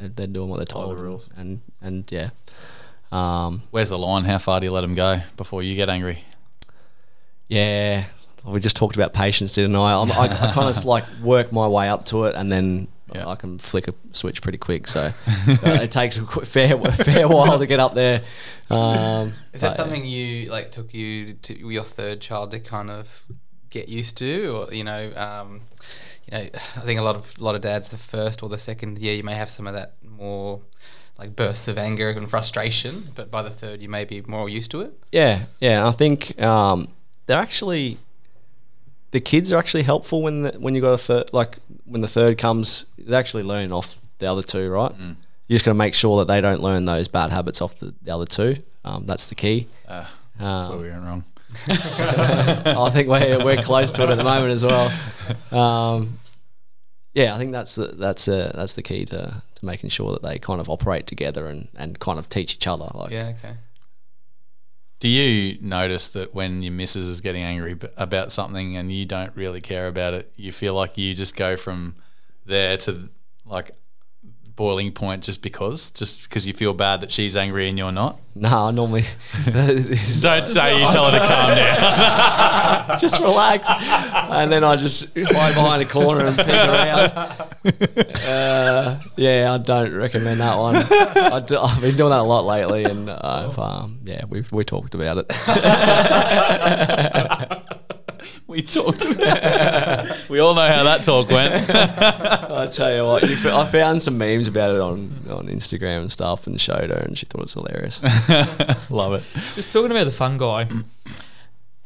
[0.00, 0.98] they're, they're doing what they're Follow told.
[0.98, 1.30] the rules.
[1.36, 2.30] and and yeah.
[3.12, 4.24] Um, Where's the line?
[4.24, 6.24] How far do you let them go before you get angry?
[7.48, 8.04] yeah,
[8.44, 9.94] we just talked about patience, didn't I?
[9.94, 13.28] I'm, I, I kind of like work my way up to it, and then Yeah.
[13.28, 14.86] I can flick a switch pretty quick.
[14.86, 15.12] So uh,
[15.82, 18.22] it takes a fair fair while to get up there.
[18.70, 22.90] Um, Is that but- something you like took you to your third child to kind
[22.90, 23.24] of
[23.70, 25.62] get used to, or you know, um,
[26.30, 28.58] you know, I think a lot of a lot of dads the first or the
[28.58, 30.60] second year you may have some of that more
[31.18, 34.70] like bursts of anger and frustration, but by the third you may be more used
[34.72, 34.92] to it.
[35.12, 35.86] Yeah, yeah.
[35.86, 36.88] I think um,
[37.26, 37.98] they're actually
[39.12, 42.08] the kids are actually helpful when the, when you got a third, like when the
[42.08, 44.92] third comes, they actually learn off the other two, right?
[44.92, 45.16] Mm.
[45.48, 47.94] You just got to make sure that they don't learn those bad habits off the,
[48.02, 48.56] the other two.
[48.84, 49.68] Um, that's the key.
[49.86, 50.04] Uh,
[50.38, 51.24] that's where Um, we went wrong.
[51.68, 54.90] I think we're we're close to it at the moment as well.
[55.50, 56.18] Um,
[57.12, 60.22] yeah, I think that's the, that's uh, that's the key to, to making sure that
[60.22, 62.88] they kind of operate together and, and kind of teach each other.
[62.94, 63.56] Like, Yeah, okay.
[65.02, 69.34] Do you notice that when your missus is getting angry about something and you don't
[69.34, 71.96] really care about it, you feel like you just go from
[72.46, 73.08] there to
[73.44, 73.72] like
[74.56, 78.20] boiling point just because, just because you feel bad that she's angry and you're not?
[78.34, 79.02] No, I normally
[79.44, 82.98] Don't say you tell her to calm down.
[83.00, 87.10] just relax, and then I just hide behind a corner and peek around.
[88.26, 90.76] Uh, yeah, I don't recommend that one.
[90.76, 94.64] I do, I've been doing that a lot lately, and I've um, yeah, we've we
[94.64, 95.26] talked about it.
[98.46, 99.04] we talked
[100.28, 101.52] We all know how that talk went.
[101.70, 106.00] I tell you what, you, f- I found some memes about it on on Instagram
[106.00, 108.00] and stuff, and showed her, and she thought it was hilarious.
[108.90, 109.22] Love it.
[109.54, 110.68] Just talking about the fun guy.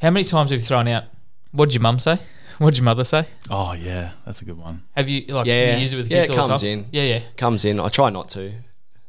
[0.01, 1.05] How many times have you thrown out?
[1.53, 2.19] What did your mum say?
[2.59, 3.27] What did your mother say?
[3.51, 4.83] Oh, yeah, that's a good one.
[4.97, 5.75] Have you like Yeah.
[5.75, 6.71] you use it with Yeah, kids it all the comes time?
[6.71, 6.87] in.
[6.91, 7.21] Yeah, yeah.
[7.37, 8.53] Comes in, I try not to.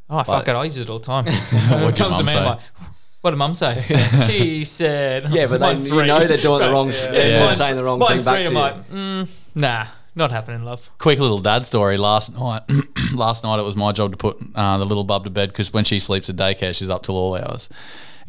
[0.09, 1.25] Oh fuck it, I use it all the time.
[1.25, 1.39] What'd
[1.71, 2.37] it your comes to mum me, say?
[2.39, 2.59] I'm like,
[3.27, 3.83] what did mum say?
[4.27, 6.07] she said, Yeah, but then you three.
[6.07, 7.11] know they're doing the wrong, yeah, yeah.
[7.11, 8.43] they're saying the wrong thing mine's back three.
[8.45, 8.59] to I'm you.
[8.61, 10.89] like, mm, nah, not happening, love.
[10.97, 11.97] quick little dad story.
[11.97, 12.61] Last night,
[13.13, 15.73] last night it was my job to put uh, the little bub to bed because
[15.73, 17.67] when she sleeps at daycare, she's up till all hours.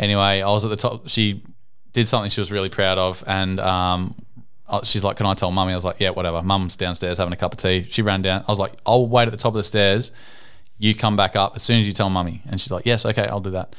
[0.00, 1.08] Anyway, I was at the top.
[1.08, 1.44] She
[1.92, 4.16] did something she was really proud of, and um,
[4.82, 7.36] she's like, "Can I tell mummy?" I was like, "Yeah, whatever." Mum's downstairs having a
[7.36, 7.84] cup of tea.
[7.88, 8.42] She ran down.
[8.48, 10.10] I was like, "I'll wait at the top of the stairs.
[10.80, 13.28] You come back up as soon as you tell mummy." And she's like, "Yes, okay,
[13.28, 13.76] I'll do that."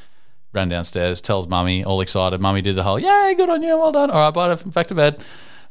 [0.52, 2.42] Ran downstairs, tells mummy, all excited.
[2.42, 4.96] Mummy did the whole, "Yay, good on you, well done." All right, bye, back to
[4.96, 5.22] bed.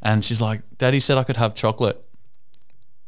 [0.03, 2.03] And she's like, "Daddy said I could have chocolate."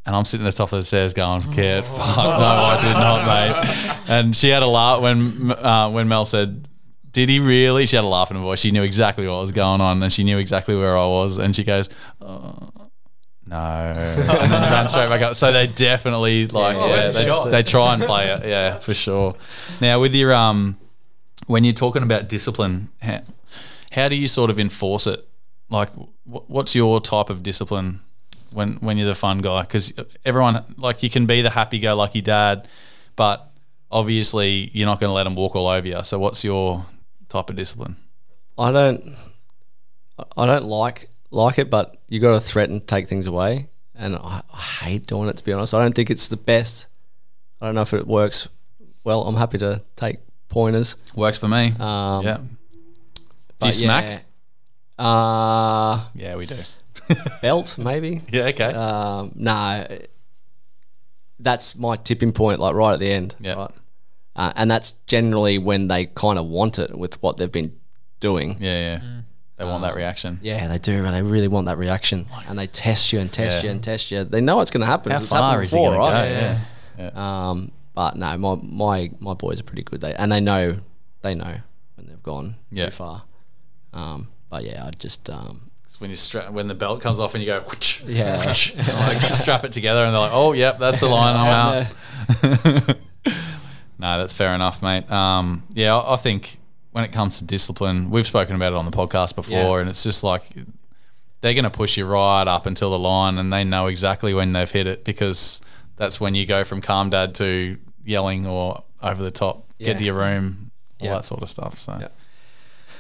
[0.06, 2.94] And I'm sitting at the top of the stairs going, kid, fuck, no, I did
[2.94, 4.08] not, mate.
[4.08, 6.66] And she had a laugh when uh, when Mel said,
[7.12, 7.86] did he really?
[7.86, 8.60] She had a laugh in her voice.
[8.60, 11.36] She knew exactly what was going on and she knew exactly where I was.
[11.36, 11.88] And she goes,
[12.20, 12.70] oh,
[13.46, 13.56] no.
[13.56, 15.34] And then ran straight back up.
[15.34, 18.46] So they definitely, like, Yeah, yeah, they, they try and play it.
[18.46, 19.34] Yeah, for sure.
[19.80, 20.78] Now, with your, um,
[21.51, 23.20] when you're talking about discipline, how,
[23.90, 25.26] how do you sort of enforce it?
[25.68, 25.90] Like,
[26.24, 28.01] wh- what's your type of discipline
[28.53, 29.62] when when you're the fun guy?
[29.62, 29.92] Because
[30.24, 32.68] everyone, like, you can be the happy-go-lucky dad,
[33.16, 33.51] but
[33.90, 36.03] obviously you're not going to let them walk all over you.
[36.05, 36.86] So, what's your
[37.28, 37.96] type of discipline?
[38.57, 39.16] I don't,
[40.36, 44.14] I don't like like it, but you got to threaten, to take things away, and
[44.14, 45.36] I, I hate doing it.
[45.36, 46.86] To be honest, I don't think it's the best.
[47.61, 48.48] I don't know if it works.
[49.03, 50.18] Well, I'm happy to take
[50.51, 50.96] pointers.
[51.14, 51.72] Works for me.
[51.80, 52.38] Um, yeah,
[53.59, 54.22] but you smack?
[54.98, 56.57] Yeah, uh, yeah, we do.
[57.42, 58.20] belt maybe.
[58.30, 58.72] Yeah, okay.
[58.74, 59.86] Um, no,
[61.38, 63.34] that's my tipping point, like right at the end.
[63.40, 63.55] Yeah.
[63.55, 63.70] Right?
[64.36, 67.76] Uh, and that's generally when they kind of want it with what they've been
[68.20, 68.57] doing.
[68.61, 69.01] yeah, yeah.
[69.57, 70.38] They want that reaction.
[70.40, 71.03] Yeah, they do.
[71.03, 73.64] They really want that reaction, and they test you and test Yeah.
[73.64, 74.24] you and test you.
[74.24, 75.12] They know it's going to happen.
[75.12, 76.28] How It's far is he before, going to right?
[76.28, 76.32] go?
[76.32, 77.11] Yeah.
[77.14, 77.48] yeah.
[77.51, 80.01] Um, but no, my my my boys are pretty good.
[80.01, 80.76] They and they know
[81.22, 81.57] they know
[81.97, 82.86] when they've gone Yeah.
[82.86, 83.22] too far.
[83.93, 87.43] Um, but yeah, I just um, when you stra- when the belt comes off and
[87.43, 87.62] you go,
[88.07, 88.36] Yeah.
[88.47, 88.55] like,
[89.34, 91.36] strap it together, and they're like, "Oh, yep, that's the line.
[91.36, 91.86] I'm
[92.47, 92.97] out."
[93.99, 95.11] no, that's fair enough, mate.
[95.11, 96.59] Um, yeah, I, I think
[96.93, 99.80] when it comes to discipline, we've spoken about it on the podcast before, Yeah.
[99.80, 100.43] and it's just like
[101.41, 104.53] they're going to push you right up until the line, and they know exactly when
[104.53, 105.61] they've hit it because
[106.01, 109.88] that's when you go from calm dad to yelling or over the top, Yeah.
[109.88, 110.70] get to your room,
[111.01, 111.14] all Yeah.
[111.16, 111.78] that sort of stuff.
[111.78, 112.09] So Yeah.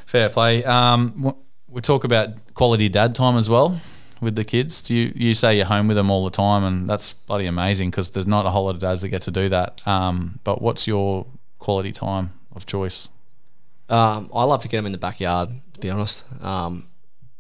[0.06, 0.62] fair play.
[0.64, 1.34] Um,
[1.66, 3.80] we talk about quality dad time as well
[4.20, 4.82] with the kids.
[4.82, 7.90] Do you you say you're home with them all the time, and that's bloody amazing
[7.90, 9.80] because there's not a whole lot of dads that get to do that.
[9.86, 11.26] Um, but what's your
[11.58, 13.08] quality time of choice?
[13.88, 15.48] Um, I love to get them in the backyard.
[15.74, 16.84] To be honest, um,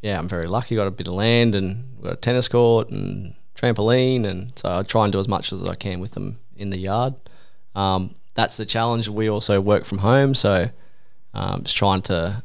[0.00, 0.74] yeah, I'm very lucky.
[0.76, 4.82] Got a bit of land and got a tennis court and trampoline, and so I
[4.82, 7.14] try and do as much as I can with them in the yard.
[7.74, 9.08] Um, that's the challenge.
[9.08, 10.70] We also work from home, so
[11.34, 12.42] um, just trying to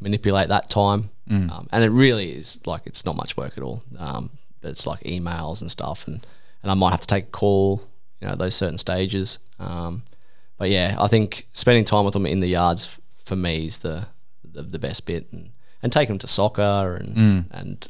[0.00, 1.10] manipulate that time.
[1.30, 3.82] Um, and it really is like it's not much work at all.
[3.98, 4.30] Um,
[4.62, 6.26] it's like emails and stuff, and
[6.62, 7.82] and I might have to take a call,
[8.20, 9.38] you know, those certain stages.
[9.58, 10.04] Um,
[10.58, 13.78] but yeah, I think spending time with them in the yards f- for me is
[13.78, 14.06] the
[14.44, 15.50] the, the best bit, and,
[15.82, 17.88] and taking them to soccer and and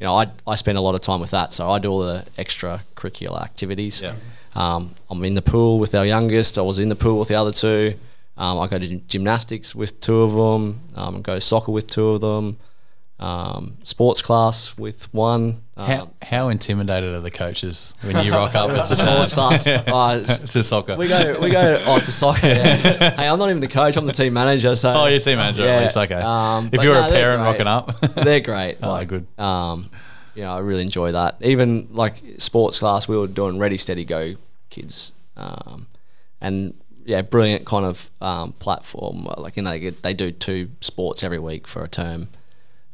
[0.00, 2.00] you know I I spend a lot of time with that, so I do all
[2.00, 4.02] the extracurricular activities.
[4.02, 4.14] Yeah.
[4.54, 6.58] Um, I'm in the pool with our youngest.
[6.58, 7.94] I was in the pool with the other two.
[8.36, 10.80] Um, I go to gymnastics with two of them.
[10.96, 12.58] Um, go soccer with two of them.
[13.20, 15.60] Um, sports class with one.
[15.76, 18.70] Um, How, how intimidated are the coaches when you rock up?
[18.70, 19.66] It's a sports class.
[19.86, 20.96] Oh, it's- to soccer.
[20.96, 21.82] we go, we go.
[21.86, 22.46] Oh, to soccer.
[22.46, 22.76] Yeah.
[23.16, 23.96] hey, I'm not even the coach.
[23.96, 24.74] I'm the team manager.
[24.74, 25.96] So oh, you're team manager Yeah, at least.
[25.96, 26.14] Okay.
[26.14, 28.78] um, if you're no, a parent rocking up, they're great.
[28.82, 29.26] Oh, like, good.
[29.38, 29.90] Um,
[30.34, 31.36] you know, I really enjoy that.
[31.42, 34.34] Even like sports class, we were doing ready, steady, go
[34.70, 35.86] kids, um,
[36.40, 39.26] and yeah, brilliant kind of um, platform.
[39.36, 42.28] Like you know, they, they do two sports every week for a term.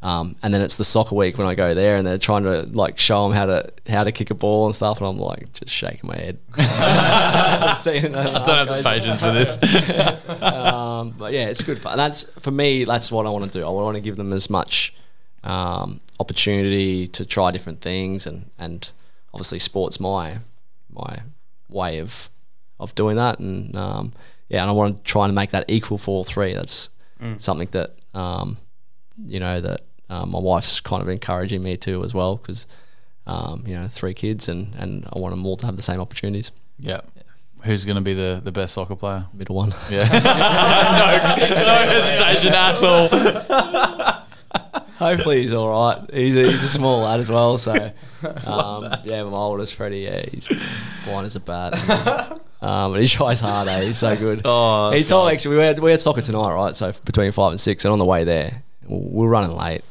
[0.07, 2.63] Um, and then it's the soccer week when I go there, and they're trying to
[2.73, 5.53] like show them how to how to kick a ball and stuff, and I'm like
[5.53, 6.39] just shaking my head.
[8.15, 9.59] I don't have the patience for this.
[10.43, 11.97] um, but yeah, it's good fun.
[11.97, 12.85] That's for me.
[12.85, 13.67] That's what I want to do.
[13.67, 14.95] I want to give them as much
[15.43, 18.89] um, opportunity to try different things, and and
[19.35, 20.39] obviously, sports my
[20.89, 21.23] my
[21.69, 22.31] way of
[22.79, 24.13] of doing that, and um,
[24.49, 26.55] yeah, and I want to try and make that equal for all three.
[26.55, 26.91] That's
[27.39, 28.59] something that um,
[29.27, 32.67] you know that um, my wife's kind of encouraging me to as well because.
[33.29, 36.01] Um, you know, three kids, and, and I want them all to have the same
[36.01, 36.53] opportunities.
[36.79, 37.01] yeah.
[37.65, 39.27] Who's going to be the, the best soccer player?
[39.35, 39.75] Middle one.
[39.91, 40.05] Yeah.
[40.13, 43.09] no, no hesitation at all.
[44.99, 46.09] Hopefully he's all right.
[46.15, 47.73] He's a, he's a small lad as well, so
[48.47, 49.25] um, yeah.
[49.25, 50.49] My oldest Freddie, yeah, he's
[51.05, 51.75] blind as a bat.
[52.63, 53.69] Um, but he tries hard.
[53.69, 53.87] Eh?
[53.87, 54.43] He's so good.
[54.45, 55.35] Oh, he told nice.
[55.35, 56.77] actually we had we had soccer tonight, right?
[56.77, 59.83] So between five and six, and on the way there, we we're running late,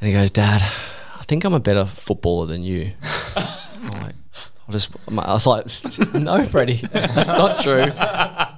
[0.00, 2.92] and he goes, "Dad, I think I'm a better footballer than you."
[3.36, 4.14] I'm like,
[4.68, 5.66] I just, I was like,
[6.14, 7.86] "No, Freddie, that's not true."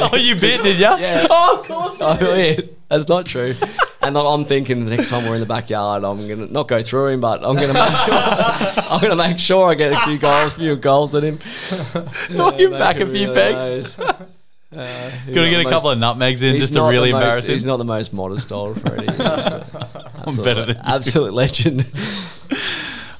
[0.00, 0.96] Oh, you bit, did ya?
[0.96, 1.26] Yeah.
[1.28, 2.00] Oh, of course.
[2.00, 3.54] I mean, that's not true.
[4.02, 7.08] And I'm thinking the next time we're in the backyard, I'm gonna not go through
[7.08, 8.14] him, but I'm gonna make sure
[8.90, 11.38] I'm gonna make sure I get a few goals, few goals at him.
[12.34, 13.96] Knock him Make back a few realise.
[13.96, 13.98] pegs.
[13.98, 17.52] Uh, Gonna get a the couple of nutmegs in just to really most- embarrass him.
[17.56, 19.12] He's not the most modest old Freddie.
[19.12, 19.18] He's
[20.26, 20.82] a I'm better than you.
[20.84, 21.86] absolute legend.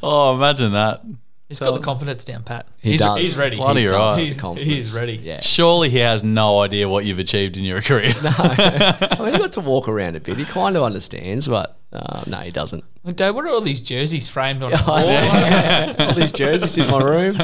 [0.03, 1.01] Oh, imagine that.
[1.49, 2.69] He's got the confidence down pat.
[2.81, 3.19] He he's, does.
[3.19, 3.57] he's ready.
[3.57, 3.93] Bloody He right.
[3.93, 4.11] does.
[4.13, 4.73] Have the He's, confidence.
[4.75, 5.15] he's ready.
[5.15, 5.41] Yeah.
[5.41, 8.13] Surely he has no idea what you've achieved in your career.
[8.23, 8.31] no.
[8.39, 10.37] I mean, he got to walk around a bit.
[10.37, 12.85] He kind of understands, but uh, no, he doesn't.
[13.17, 14.71] Dad, what are all these jerseys framed on?
[14.71, 15.97] the wall?
[15.97, 16.05] see.
[16.05, 17.37] All these jerseys in my room.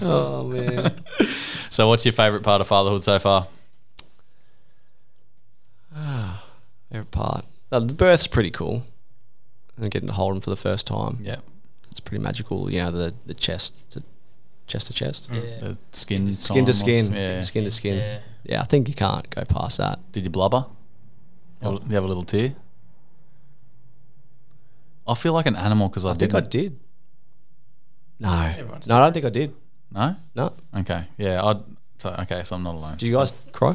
[0.00, 0.94] Oh man.
[1.70, 3.46] so, what's your favourite part of fatherhood so far?
[6.90, 7.44] Favorite part.
[7.74, 8.84] Uh, the birth's pretty cool.
[9.76, 11.18] And getting to hold him for the first time.
[11.20, 11.38] Yeah,
[11.90, 12.70] It's pretty magical.
[12.70, 14.02] You know, the, the chest to
[14.68, 15.28] chest to chest.
[15.32, 15.40] Yeah.
[15.58, 17.12] the skin, Skin to skin.
[17.12, 17.40] Yeah.
[17.40, 17.96] Skin to skin.
[17.98, 18.18] Yeah.
[18.44, 18.60] Yeah.
[18.62, 19.98] I think you can't go past that.
[20.12, 20.66] Did you blubber?
[21.60, 22.54] You have- you have a little tear?
[25.06, 26.50] I feel like an animal because I, I think I didn't.
[26.50, 26.80] did.
[28.20, 28.32] No.
[28.56, 29.52] Everyone's No, I don't think I did.
[29.92, 30.16] No.
[30.34, 30.52] No.
[30.76, 31.04] Okay.
[31.18, 31.42] Yeah.
[31.42, 31.60] I.
[31.98, 32.42] So okay.
[32.44, 32.96] So I'm not alone.
[32.96, 33.74] Did you guys cry?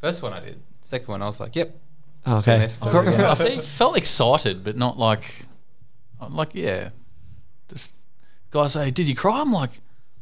[0.00, 0.58] First one I did.
[0.80, 1.76] Second one I was like, yep.
[2.24, 3.24] Oh, seen okay.
[3.24, 5.46] I think felt excited, but not like,
[6.20, 6.90] I'm like yeah.
[7.68, 8.06] Just
[8.50, 9.80] guys say, "Did you cry?" I'm like,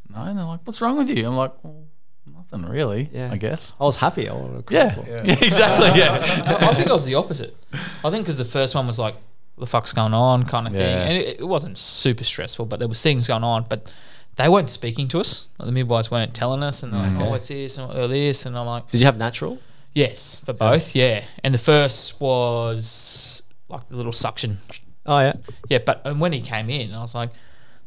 [0.09, 1.83] "No." And they're like, "What's wrong with you?" I'm like, well,
[2.25, 3.29] "Nothing really." Yeah.
[3.31, 3.75] I guess.
[3.79, 4.27] I was happy.
[4.27, 4.77] I wanted to cry.
[4.77, 5.23] Yeah.
[5.23, 5.33] yeah.
[5.41, 5.99] exactly.
[5.99, 6.13] Yeah.
[6.47, 7.55] I I think I was the opposite.
[8.03, 9.13] I think because the first one was like,
[9.55, 11.03] "What the fuck's going on?" kind of thing, Yeah.
[11.03, 13.93] and it, it wasn't super stressful, but there was things going on, but
[14.37, 15.49] they weren't speaking to us.
[15.59, 17.21] Like, the midwives weren't telling us, and they're like, mm-hmm.
[17.21, 19.59] "Oh, what's this and oh, this," and I'm like, Did you have natural?
[19.93, 24.59] "Yes, for both, yeah." And the first was like the little suction,
[25.05, 25.33] Oh yeah.
[25.69, 25.79] yeah.
[25.79, 27.31] But and when he came in, I was like.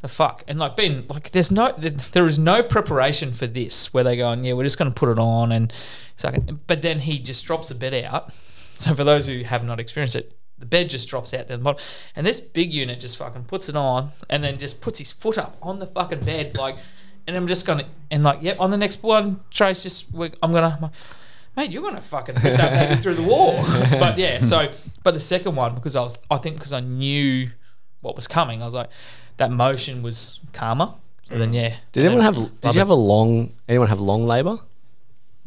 [0.01, 4.05] The fuck and like being like there's no there is no preparation for this where
[4.05, 5.73] they go and yeah we're just going to put it on and
[6.23, 8.31] like but then he just drops the bed out
[8.77, 11.65] so for those who have not experienced it the bed just drops out down the
[11.65, 11.83] bottom
[12.15, 15.39] and this big unit just fucking puts it on and then just puts his foot
[15.39, 16.77] up on the fucking bed like
[17.27, 20.75] and I'm just gonna and like yep on the next one Trace just I'm gonna
[20.77, 20.93] I'm like,
[21.57, 23.57] mate you're gonna fucking hit that baby through the wall
[23.91, 24.71] but yeah so
[25.03, 27.51] but the second one because I was I think because I knew
[28.01, 28.91] what was coming I was like
[29.37, 30.91] that motion was calmer
[31.25, 31.55] so then mm.
[31.55, 32.61] yeah Did And anyone then- have?
[32.61, 33.53] Did you have a long?
[33.69, 34.59] Anyone have long labour?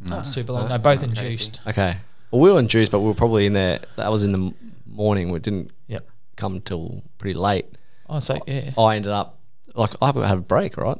[0.03, 1.05] not super long no both Crazy.
[1.25, 1.97] induced Okay.
[2.29, 3.79] Well, we were induced, but we were probably in there.
[3.95, 4.53] That was in the m-
[4.85, 5.29] morning.
[5.31, 6.05] We didn't yep
[6.35, 7.65] come till pretty late.
[8.09, 9.39] oh so yeah I ended up
[9.75, 10.97] like I have a break, right?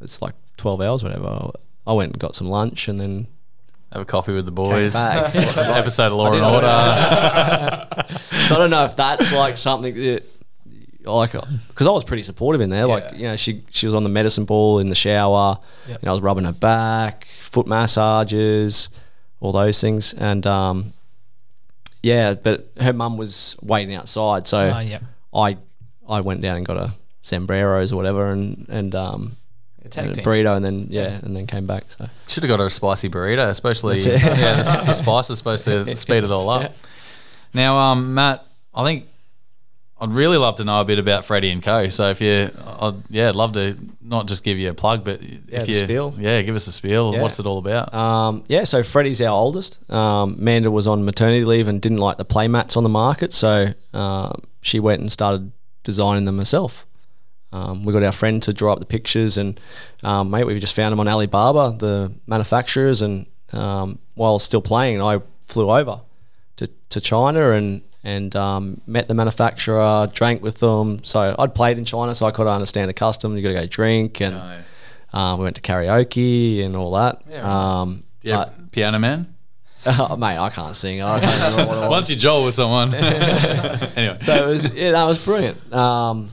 [0.00, 1.50] It's like twelve hours, whatever.
[1.86, 3.26] I went and got some lunch and then
[3.96, 4.94] Have a coffee with the boys.
[4.94, 6.66] Episode of Law and Order.
[8.20, 10.22] so I don't know if that's like something that
[11.04, 12.84] like because I was pretty supportive in there.
[12.86, 15.58] Like you know, she she was on the medicine ball in the shower.
[15.88, 16.02] Yep.
[16.02, 18.90] You know, I was rubbing her back, foot massages,
[19.40, 20.92] all those things, and um,
[22.02, 22.34] yeah.
[22.34, 24.98] But her mum was waiting outside, so oh yeah
[25.32, 25.56] I
[26.06, 26.92] I went down and got a
[27.22, 29.36] sombreros or whatever, and and um,
[29.86, 30.24] A tag a team.
[30.24, 31.84] burrito, and then yeah, and then came back.
[31.88, 35.38] So Should have got her a spicy burrito, especially That's yeah, the, the spice is
[35.38, 36.74] supposed to speed it all up.
[37.54, 39.06] Now, um, Matt, I think
[39.98, 41.88] I'd really love to know a bit about Freddie and Co.
[41.88, 45.22] So if you, I'd, yeah, I'd love to not just give you a plug, but
[45.22, 46.14] if the you, spiel.
[46.18, 47.14] yeah, give us a spiel.
[47.14, 47.22] Yeah.
[47.22, 47.94] What's it all about?
[47.94, 49.90] Um, yeah, so Freddie's our oldest.
[49.90, 53.32] Um, Amanda was on maternity leave and didn't like the play mats on the market,
[53.32, 56.84] so um, she went and started designing them herself.
[57.56, 59.58] Um, we got our friend to draw up the pictures, and
[60.02, 63.00] um, mate, we just found them on Alibaba, the manufacturers.
[63.02, 66.00] And um, while I was still playing, I flew over
[66.56, 71.02] to, to China and and um, met the manufacturer, drank with them.
[71.02, 73.36] So I'd played in China, so I could understand the custom.
[73.36, 74.36] You got to go drink, and
[75.12, 77.26] um, we went to karaoke and all that.
[77.42, 79.32] Um, yeah, Piano Man.
[79.88, 81.00] Oh, mate, I can't sing.
[81.00, 81.90] I can't remember what it was.
[81.90, 82.92] Once you joel with someone.
[82.94, 85.72] anyway, so it was, yeah, that was brilliant.
[85.72, 86.30] Um,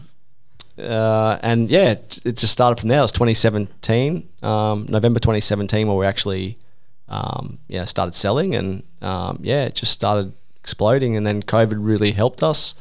[0.78, 3.00] uh, and yeah, it it just started from there.
[3.00, 6.58] It was 2017, um, November 2017, where we actually,
[7.08, 11.16] um, yeah, started selling, and um, yeah, it just started exploding.
[11.16, 12.76] And then COVID really helped us.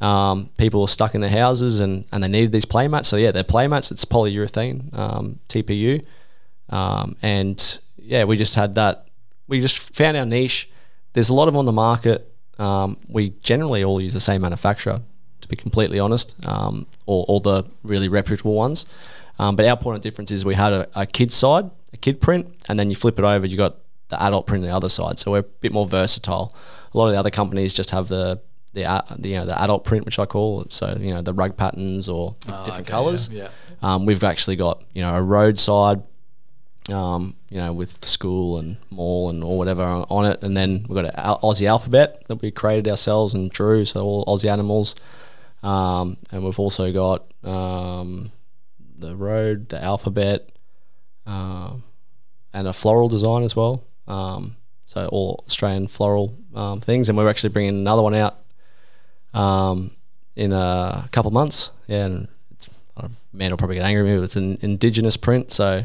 [0.00, 3.06] Um, people were stuck in their houses, and, and they needed these playmats.
[3.06, 3.90] So yeah, they're playmats.
[3.90, 6.04] It's polyurethane, um, TPU,
[6.68, 9.08] um, and yeah, we just had that.
[9.48, 10.70] We just found our niche.
[11.14, 12.30] There's a lot of on the market.
[13.08, 15.00] We generally all use the same manufacturer,
[15.44, 18.86] to be completely honest, um, or all the really reputable ones.
[19.38, 22.20] Um, but our point of difference is we had a, a kid side, a kid
[22.20, 23.76] print, and then you flip it over, you got
[24.08, 25.18] the adult print on the other side.
[25.18, 26.54] So we're a bit more versatile.
[26.92, 28.40] A lot of the other companies just have the
[28.74, 30.72] the, a- the you know the adult print, which I call it.
[30.72, 33.28] So you know the rug patterns or the different okay, colours.
[33.28, 33.48] yeah,
[33.82, 36.02] Um, we've actually got you know a roadside,
[36.90, 40.84] um, you know with school and mall and or whatever on on it, and then
[40.88, 44.94] we've got an Aussie alphabet that we created ourselves and drew, so all Aussie animals,
[45.64, 48.30] um, and we've also got um,
[48.96, 50.52] the road, the alphabet,
[51.24, 51.84] um,
[52.52, 53.82] and a floral design as well.
[54.06, 58.36] Um, so all Australian floral um, things, and we're actually bringing another one out
[59.32, 59.92] um,
[60.36, 61.70] in a couple of months.
[61.86, 62.68] Yeah, and it's,
[63.32, 65.50] man will probably get angry at me, but it's an indigenous print.
[65.50, 65.82] So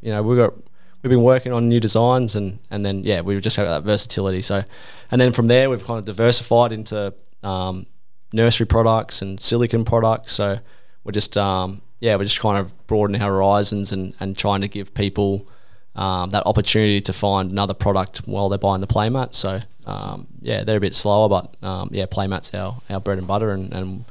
[0.00, 0.54] you know we've got
[1.02, 4.42] we've been working on new designs, and and then yeah we just have that versatility.
[4.42, 4.62] So
[5.10, 7.12] and then from there we've kind of diversified into
[7.42, 7.86] um,
[8.32, 10.32] nursery products and silicon products.
[10.32, 10.58] So
[11.04, 14.68] we're just um, yeah we're just kind of broadening our horizons and and trying to
[14.68, 15.48] give people.
[15.94, 19.32] Um, that opportunity to find another product while they're buying the playmat.
[19.32, 23.26] So um, yeah, they're a bit slower, but um, yeah, playmat's our, our bread and
[23.26, 24.04] butter, and, and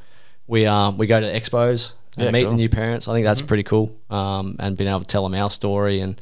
[0.47, 2.53] we um, we go to expos and Yeah, meet cool.
[2.53, 3.07] the new parents.
[3.07, 6.19] I think that's pretty cool, um, and being able to tell them our story and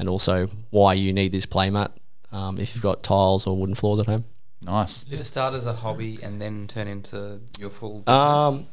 [0.00, 1.92] and also why you need this playmat
[2.32, 4.24] um, if you've got tiles or wooden floors at home.
[4.64, 5.04] Nice.
[5.04, 8.08] Did it start as a hobby and then turn into your full business?
[8.08, 8.66] Um,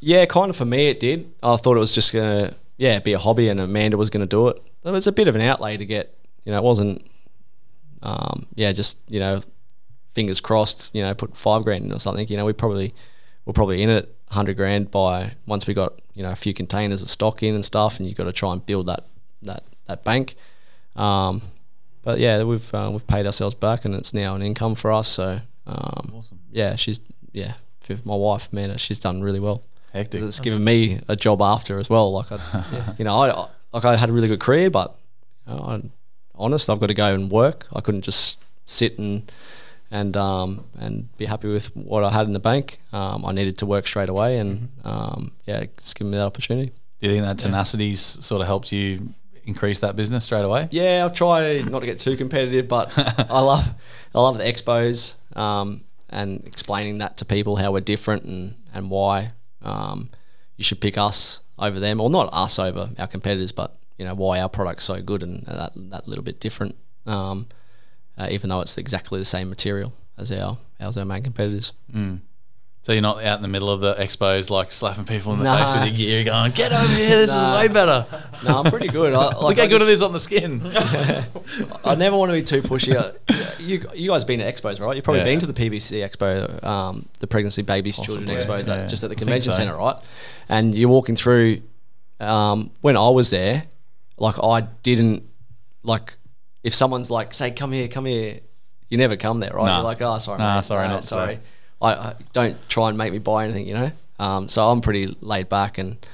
[0.00, 1.32] yeah, kind of for me it did.
[1.42, 4.48] I thought it was just gonna yeah be a hobby, and Amanda was gonna do
[4.48, 4.60] it.
[4.84, 6.16] It was a bit of an outlay to get.
[6.44, 7.08] You know, it wasn't.
[8.02, 9.42] Um, yeah, just you know,
[10.12, 10.94] fingers crossed.
[10.94, 12.28] You know, put five grand in or something.
[12.28, 12.94] You know, we probably
[13.44, 17.00] we're probably in it hundred grand by once we got you know a few containers
[17.02, 19.06] of stock in and stuff, and you've got to try and build that
[19.42, 20.34] that that bank.
[20.96, 21.42] Um,
[22.04, 25.08] but yeah, we've uh, we've paid ourselves back, and it's now an income for us.
[25.08, 26.38] So um, Awesome.
[26.50, 27.00] yeah, she's
[27.32, 29.62] yeah, for my wife Amanda, she's done really well.
[29.92, 30.22] Hectic.
[30.22, 32.12] It's given me a job after as well.
[32.12, 32.64] Like I,
[32.98, 34.94] you know, I like I had a really good career, but
[35.46, 35.92] you know, I'm
[36.34, 37.66] honest, I've got to go and work.
[37.74, 39.30] I couldn't just sit and
[39.90, 42.78] and um, and be happy with what I had in the bank.
[42.92, 46.72] Um, I needed to work straight away, and um, yeah, it's given me that opportunity.
[47.00, 49.14] Do you think that tenacity's sort of helped you
[49.46, 50.68] increase that business straight away?
[50.70, 52.92] Yeah, I'll try not to get too competitive, but
[53.30, 53.74] I love
[54.14, 58.90] I love the expos um, and explaining that to people how we're different and and
[58.90, 59.30] why
[59.62, 60.10] um,
[60.56, 64.14] you should pick us over them, or not us over our competitors, but you know
[64.14, 66.76] why our product's so good and that that little bit different,
[67.06, 67.46] um,
[68.18, 71.72] uh, even though it's exactly the same material as our as our main competitors.
[72.84, 75.44] So you're not out in the middle of the expos like slapping people in the
[75.46, 75.64] Nah.
[75.64, 77.16] face with your gear, going, "Get over here!
[77.16, 77.54] This Nah.
[77.56, 78.04] is way better.
[78.44, 79.14] No, I'm pretty good.
[79.14, 80.60] I, Look how good it is on the skin."
[81.84, 82.92] I never want to be too pushy.
[83.58, 84.94] You, you guys been to expos, right?
[84.94, 85.24] You've probably Yeah.
[85.24, 88.86] been to the PBC Expo, um, the Pregnancy Babies Children Expo, that, yeah.
[88.86, 89.56] just at the convention so.
[89.58, 89.96] centre, right?
[90.50, 91.62] And you're walking through.
[92.20, 93.64] Um, when I was there,
[94.18, 95.22] like I didn't
[95.84, 96.18] like
[96.62, 98.40] if someone's like, say, come here, come here.
[98.90, 99.64] You never come there, right?
[99.64, 99.76] Nah.
[99.76, 100.64] You're like, oh, sorry, Nah, mate.
[100.64, 101.36] sorry, No, not sorry.
[101.36, 101.46] today."
[101.84, 103.92] I, I don't try and make me buy anything, you know.
[104.18, 106.04] Um, so I'm pretty laid back, and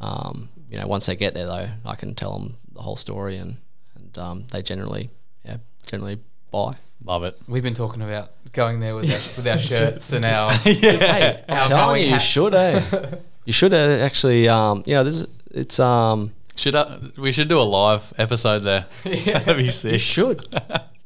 [0.00, 3.36] um, you know, once they get there, though, I can tell them the whole story,
[3.36, 3.58] and
[3.96, 5.10] and um, they generally,
[5.44, 6.18] yeah, generally
[6.50, 6.76] buy.
[7.04, 7.38] Love it.
[7.48, 11.56] We've been talking about going there with our, with our shirts and our Hey, Our
[11.58, 12.24] I'm telling Bowie you, you hats.
[12.24, 12.82] should, eh?
[13.46, 17.48] you should uh, actually, um, you know, this is, it's um, Should I, we should
[17.48, 18.86] do a live episode there?
[19.04, 20.46] That'd be you should.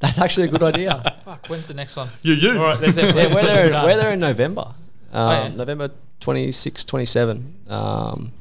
[0.05, 1.16] That's actually a good idea.
[1.24, 2.09] Fuck, when's the next one?
[2.22, 2.50] You, you.
[2.52, 3.14] All right, there's that.
[3.14, 3.84] yeah, we're there.
[3.84, 4.74] We're there in November.
[5.12, 5.48] Um, yeah.
[5.57, 5.90] November
[6.20, 7.55] 26, 27.
[7.68, 8.32] Um,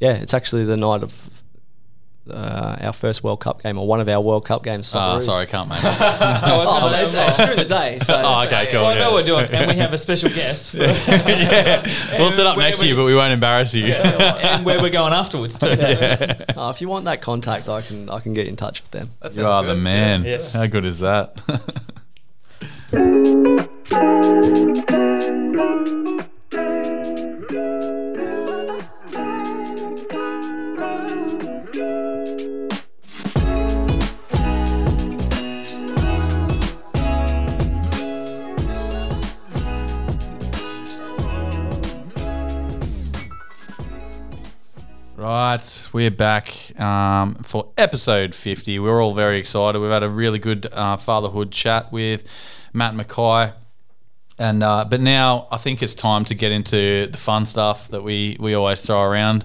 [0.00, 1.39] yeah, it's actually the night of
[2.28, 4.92] uh, our first World Cup game or one of our World Cup games.
[4.94, 5.22] Oh, Socceroos.
[5.22, 5.84] sorry, can't make it.
[5.84, 7.98] Oh, I Oh, it's, say, it's during the day.
[8.02, 8.82] So Oh, okay, cool.
[8.82, 10.74] Well, I know we're doing, and we have a special guest.
[10.74, 11.82] Yeah.
[12.18, 13.86] We'll set up next to you, but we won't embarrass you.
[13.86, 15.68] and where we're going afterwards too.
[15.68, 19.10] uh, if you want that contact, I can I can get in touch with them.
[19.20, 19.82] That You sounds are the good.
[19.82, 20.24] man.
[20.24, 20.52] Yes.
[20.52, 21.40] How good is that?
[45.20, 48.78] Right, we're back um, for episode 50.
[48.78, 49.78] We're all very excited.
[49.78, 52.24] We've had a really good uh, fatherhood chat with
[52.72, 53.52] Matt McKay.
[54.38, 58.02] And uh, but now I think it's time to get into the fun stuff that
[58.02, 59.44] we, we always throw around.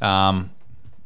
[0.00, 0.50] Um,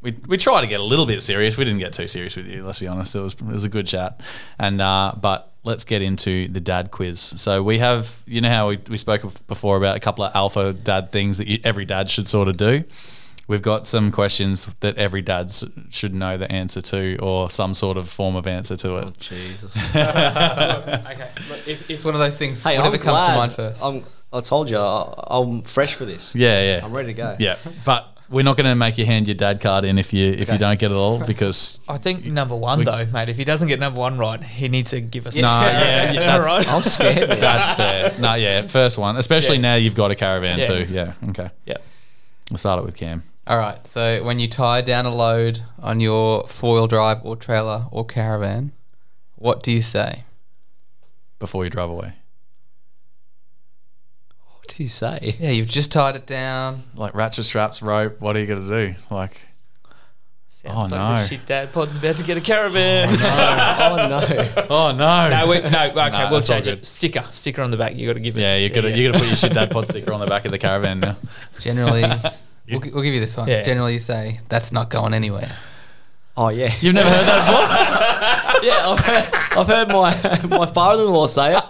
[0.02, 1.56] we, we try to get a little bit serious.
[1.56, 2.66] We didn't get too serious with you.
[2.66, 3.16] Let's be honest.
[3.16, 4.20] It was it was a good chat.
[4.58, 7.18] And uh, but let's get into the dad quiz.
[7.18, 10.74] So we have you know how we, we spoke before about a couple of alpha
[10.74, 12.84] dad things that you, every dad should sort of do.
[13.48, 15.52] We've got some questions that every dad
[15.90, 19.04] should know the answer to, or some sort of form of answer to it.
[19.08, 19.76] Oh, Jesus.
[19.96, 22.62] okay, look, if, It's one of those things.
[22.64, 23.32] hey, whatever I'm comes glad.
[23.32, 23.84] to mind first.
[23.84, 26.34] I'm, I told you, I, I'm fresh for this.
[26.34, 27.36] Yeah, yeah, I'm ready to go.
[27.38, 27.56] yeah.
[27.84, 30.50] But we're not going to make you hand your dad card in if you if
[30.50, 33.28] you don't get it all because I think number one though, mate.
[33.28, 35.36] If he doesn't get number one right, he needs to give us.
[35.36, 36.68] no, yeah, yeah, that's, right.
[36.72, 37.28] I'm scared.
[37.28, 37.40] Man.
[37.40, 38.14] that's fair.
[38.18, 39.62] No, yeah, first one, especially Yeah.
[39.62, 40.64] now you've got a caravan Yeah.
[40.66, 40.84] too.
[40.84, 41.50] Yeah, okay.
[41.66, 41.76] Yeah.
[42.50, 43.22] We'll start it with Cam.
[43.46, 43.84] All right.
[43.86, 48.04] So when you tie down a load on your four wheel drive or trailer or
[48.04, 48.72] caravan,
[49.36, 50.24] what do you say?
[51.42, 52.12] before you drive away.
[54.46, 55.34] What do you say?
[55.40, 56.84] Yeah, you've just tied it down.
[56.94, 58.20] Like ratchet straps, rope.
[58.20, 58.94] What are you going to do?
[59.10, 59.40] Like,
[60.46, 61.26] Sounds Oh, like no.
[61.26, 63.08] shit dad pod's about to get a caravan.
[63.10, 64.52] oh no.
[64.70, 66.86] Oh, oh no, no, we, no, okay, Nah, we'll change it.
[66.86, 67.96] Sticker, sticker on the back.
[67.96, 68.40] You got to give it.
[68.42, 68.94] Yeah, you got to yeah.
[68.94, 71.00] you got to put your shit dad pod sticker on the back of the caravan
[71.00, 71.16] now.
[71.58, 72.04] Generally,
[72.70, 73.48] we'll, gi- we'll give you this one.
[73.48, 73.62] Yeah.
[73.62, 75.50] Generally, you say that's not going anywhere.
[76.36, 76.72] Oh yeah.
[76.80, 78.62] You've never heard that before?
[78.68, 81.64] yeah, I've heard, I've heard my my father-in-law say it,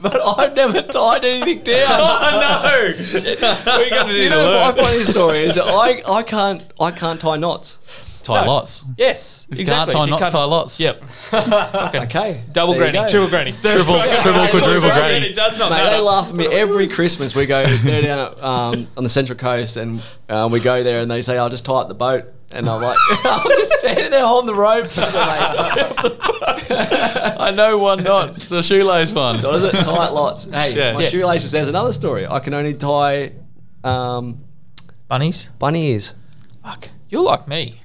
[0.00, 1.86] but I've never tied anything down.
[1.90, 2.94] oh no!
[3.78, 4.76] We're going to need You to know, my learn.
[4.76, 7.78] funny story is that I, I can't I can't tie knots.
[8.30, 8.52] Tie No.
[8.52, 8.84] lots.
[8.96, 9.92] Yes, If you exactly.
[9.92, 10.80] can't tie You knots, can't- tie lots.
[10.80, 11.02] Yep.
[12.10, 15.26] Okay, Double there granny, triple granny, Triple, triple, quadruple granny.
[15.26, 16.02] It does not Mate, they matter.
[16.02, 17.34] laugh at me every Christmas.
[17.34, 21.00] We go there down at, um, on the Central Coast, and uh, we go there,
[21.00, 24.10] and they say, "I'll just tie up the boat," and I'm like, "I'm just standing
[24.10, 24.86] there holding the rope."
[27.40, 28.36] I know one knot.
[28.36, 29.40] It's a shoelace one.
[29.42, 29.72] What is it?
[29.72, 30.44] Tight lots.
[30.44, 30.92] Hey, Yeah.
[30.94, 31.12] my Yes.
[31.12, 31.52] shoelaces.
[31.52, 32.26] There's another story.
[32.26, 33.32] I can only tie
[33.84, 34.44] um,
[35.08, 35.50] Bunnies.
[35.58, 36.14] bunny ears.
[36.64, 37.80] Fuck, you're like me.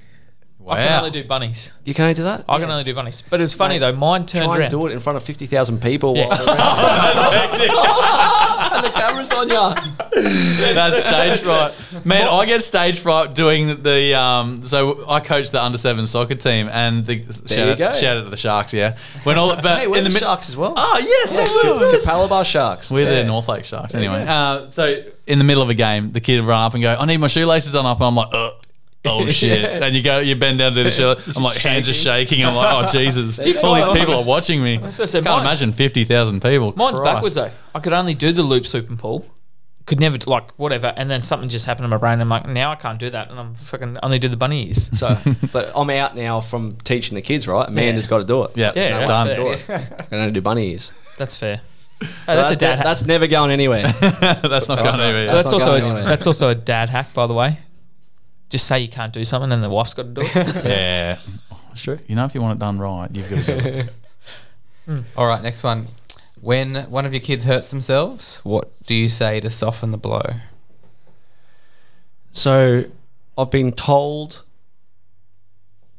[0.68, 0.98] I can Wow.
[0.98, 1.72] only do bunnies.
[1.84, 2.44] You can only do that.
[2.48, 3.22] I can only do bunnies.
[3.30, 3.92] But it was funny Mate, though.
[3.92, 4.70] Mine turned Try and around.
[4.70, 6.26] do it in front of fifty thousand people Yeah.
[6.26, 6.52] while the,
[8.76, 10.74] and the camera's on you.
[10.74, 11.72] That's stage fright.
[12.04, 14.62] Man, I get stage fright doing the um.
[14.62, 17.92] So I coach the under seven soccer team, and the shout, you out, go.
[17.94, 18.72] shout out to the Sharks.
[18.72, 20.74] Yeah, when all but Hey, we're in the the mid- sharks as well.
[20.76, 22.90] Oh yes, yeah, I the Capalaba Sharks.
[22.90, 23.22] We're yeah.
[23.22, 23.94] the North Lake Sharks.
[23.94, 24.30] Anyway, go.
[24.30, 26.96] uh, so in the middle of a game, the kid would run up and go,
[26.98, 28.52] "I need my shoelaces done up," and I'm like, Ugh.
[29.08, 31.14] "Oh shit!" And you go, you bend down to the shoe.
[31.36, 32.44] I'm like, hands are shaking.
[32.44, 34.76] I'm like, "Oh Jesus!" All these people are watching me.
[34.78, 36.72] That's what I Can't mine- imagine fifty thousand people.
[36.76, 37.14] Mine's Christ.
[37.14, 37.50] backwards though.
[37.74, 39.26] I could only do the loop swoop and pull.
[39.86, 42.14] Could never like whatever, and then something just happened in my brain.
[42.14, 44.66] And I'm like, now I can't do that, and I'm fucking only do the bunny
[44.66, 44.90] ears.
[44.98, 45.16] So,
[45.52, 47.46] but I'm out now from teaching the kids.
[47.46, 48.10] Right, Amanda's Yeah.
[48.10, 48.50] got to do it.
[48.56, 49.26] Yeah, Yeah, no, that's done.
[49.28, 49.36] fair.
[49.36, 49.92] do it.
[50.00, 50.90] I can only do bunny ears.
[51.18, 51.60] That's fair.
[52.02, 52.78] So Oh, that's, a dad.
[52.78, 53.82] ne- that's never going anywhere.
[54.00, 55.26] That's not going anywhere.
[55.26, 56.04] that's not also going a, anywhere.
[56.04, 57.56] that's also a dad hack, by the way.
[58.48, 60.64] Just say you can't do something, and the wife's got to do it.
[60.64, 61.18] Yeah.
[61.68, 61.98] That's true.
[62.06, 63.68] You know, if you want it done right, you've got to do
[64.88, 65.04] it.
[65.16, 65.86] All right, next one.
[66.40, 70.22] When one of your kids hurts themselves, what do you say to soften the blow?
[72.32, 72.84] So,
[73.38, 74.44] I've been told,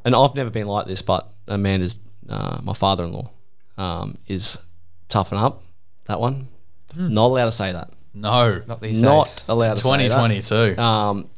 [0.05, 3.29] and I've never been like this, but Amanda's, uh, my father-in-law,
[3.77, 4.57] um, is
[5.09, 5.61] toughen up.
[6.05, 6.47] That one,
[6.95, 7.91] not allowed to say that.
[8.13, 8.61] No.
[8.67, 9.45] Not these Not days.
[9.47, 10.43] allowed It's to say that.
[10.77, 10.81] 2022.
[10.81, 11.29] Um,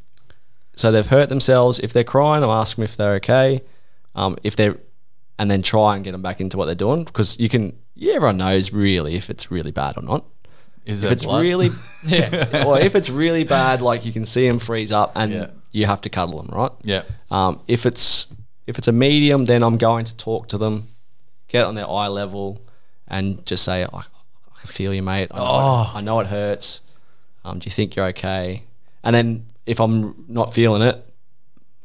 [0.79, 1.79] so they've hurt themselves.
[1.79, 3.61] If they're crying, I'll ask them if they're okay.
[4.15, 4.77] Um, if they're,
[5.37, 7.77] and then try and get them back into what they're doing because you can.
[7.95, 10.23] Yeah, everyone knows really if it's really bad or not.
[10.85, 11.41] Is it If it's blood?
[11.41, 11.69] really,
[12.07, 12.63] yeah.
[12.65, 15.47] or if it's really bad, like you can see them freeze up and Yeah.
[15.71, 16.71] you have to cuddle them, right?
[16.83, 17.03] Yeah.
[17.29, 18.33] Um, if it's
[18.67, 20.87] if it's a medium, then I'm going to talk to them
[21.49, 22.61] get on their eye level,
[23.07, 25.27] and just say, "I, I can feel you, mate.
[25.31, 25.81] I know, Oh.
[25.93, 26.81] it, I know it hurts.
[27.43, 28.63] Um, do you think you're okay?"
[29.03, 31.13] And then if I'm not feeling it,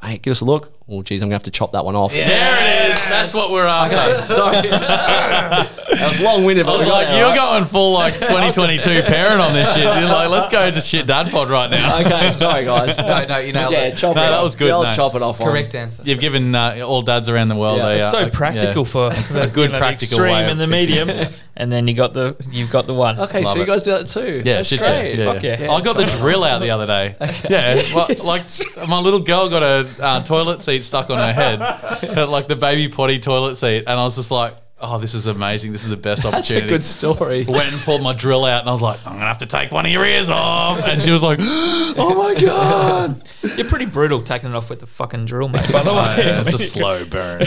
[0.03, 0.73] hey, give us a look.
[0.87, 2.13] Oh, geez, I'm gonna have to chop that one off.
[2.13, 2.99] There it is.
[3.09, 4.23] That's what we're after.
[4.35, 6.67] Sorry, that was long-winded.
[6.67, 9.85] But I was like, you're going full like 2022 parent on this shit.
[9.85, 12.01] You're like, let's go to shit dad pod right now.
[12.05, 12.33] okay.
[12.33, 12.99] Sorry, guys.
[12.99, 13.97] No, no, you nailed yeah, it.
[13.97, 14.43] chop No, it that off.
[14.45, 14.95] was good, Yeah, I'll no.
[14.95, 15.41] chop it off.
[15.41, 15.49] one.
[15.49, 16.03] Correct answer.
[16.05, 17.89] You've given uh, all dads around the world Yeah.
[17.89, 19.11] a, It's uh, so a- practical yeah.
[19.11, 21.07] for a good practical extreme way of and the fixing it.
[21.07, 23.19] medium, and then you got the you've got the one.
[23.21, 23.67] Okay, Love so you it.
[23.67, 24.43] guys do that too.
[24.45, 25.15] Yeah, That's shit great.
[25.17, 25.33] yeah.
[25.33, 25.73] Fuck yeah.
[25.73, 27.17] I got the drill out the other day.
[27.49, 28.43] Yeah, well, like
[28.89, 31.59] my little girl got a uh, toilet seat stuck on her head,
[32.29, 35.73] like the baby potty toilet seat, and I was just like, "Oh, this is amazing!
[35.73, 37.45] This is the best That's a opportunity." good story.
[37.49, 39.71] Went and pulled my drill out, and I was like, "I'm gonna have to take
[39.73, 43.23] one of your ears off," and she was like, "Oh my god!"
[43.57, 45.73] You're pretty brutal taking it off with the fucking drill, mate.
[45.73, 47.43] By the way, Oh, yeah, it's a slow burn.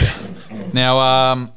[0.72, 1.52] Now, um,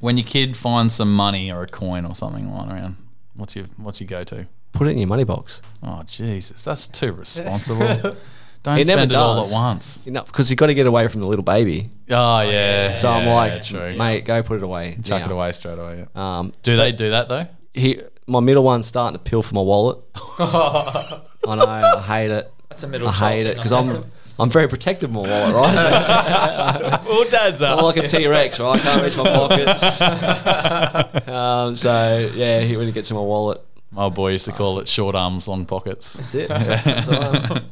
[0.00, 2.96] when your kid finds some money or a coin or something lying around,
[3.36, 4.46] what's your what's your go to?
[4.72, 5.60] Put it in your money box.
[5.82, 8.16] Oh Jesus, that's too responsible.
[8.62, 9.50] Don't He never spend it all does.
[9.50, 10.02] at once.
[10.06, 11.88] You know, because you've got to get away from the little baby.
[12.10, 12.92] Oh yeah.
[12.94, 13.96] So I'm yeah, like, true.
[13.96, 14.96] mate, go put it away.
[15.02, 16.06] chuck now." it away straight away.
[16.14, 16.38] Yeah.
[16.38, 17.46] Um, Do they do that though?
[17.74, 19.98] he, my middle one's starting to peel for my wallet.
[20.38, 21.20] I
[21.56, 22.52] know, I hate it.
[22.68, 24.04] That's a middle I hate it because I'm,
[24.38, 27.00] I'm very protective of my wallet, right?
[27.08, 28.78] all dads I'm like a T Rex, right?
[28.78, 30.00] I can't reach my pockets.
[31.28, 33.60] um, so yeah, he when he gets in my wallet,
[33.90, 36.12] My boy used to call it short arms, long pockets.
[36.14, 36.48] that's it.
[36.48, 37.62] That's all right.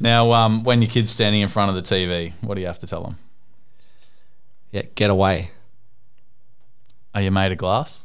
[0.00, 2.78] Now, um, when your kid's standing in front of the TV, what do you have
[2.80, 3.16] to tell them?
[4.70, 5.50] yeah, get away.
[7.14, 8.04] Are you made of glass?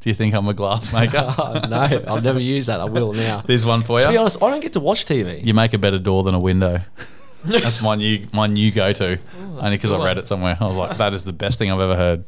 [0.00, 1.24] Do you think I'm a glass maker?
[1.38, 2.80] Oh, no, I've never used that.
[2.80, 3.40] I will now.
[3.46, 4.06] There's one for you.
[4.06, 5.44] To be honest, I don't get to watch TV.
[5.44, 6.80] You make a better door than a window.
[7.44, 9.18] That's my new my new go to.
[9.38, 10.56] Only because I read it somewhere.
[10.60, 12.24] I was like, that is the best thing I've ever heard.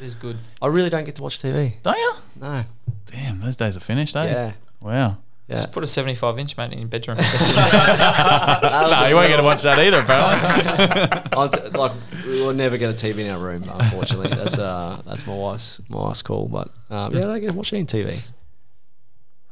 [0.00, 0.38] It is good.
[0.62, 1.74] I really don't get to watch TV.
[1.82, 2.12] Don't you?
[2.40, 2.64] No.
[3.06, 4.24] Damn, those days are finished, eh?
[4.26, 4.52] Yeah.
[4.80, 5.18] Wow.
[5.48, 5.56] Yeah.
[5.56, 7.18] Just put a 75 inch mate in your bedroom.
[7.18, 11.70] no, you won't get to watch that either, apparently.
[11.70, 11.92] T- like
[12.26, 13.64] we will never get a TV in our room.
[13.68, 16.48] Unfortunately, that's uh that's my wife's my wife's call.
[16.48, 18.24] But um, yeah, I don't get to watch any TV.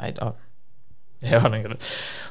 [0.00, 0.32] Mate, I,
[1.20, 1.82] yeah, I don't get it.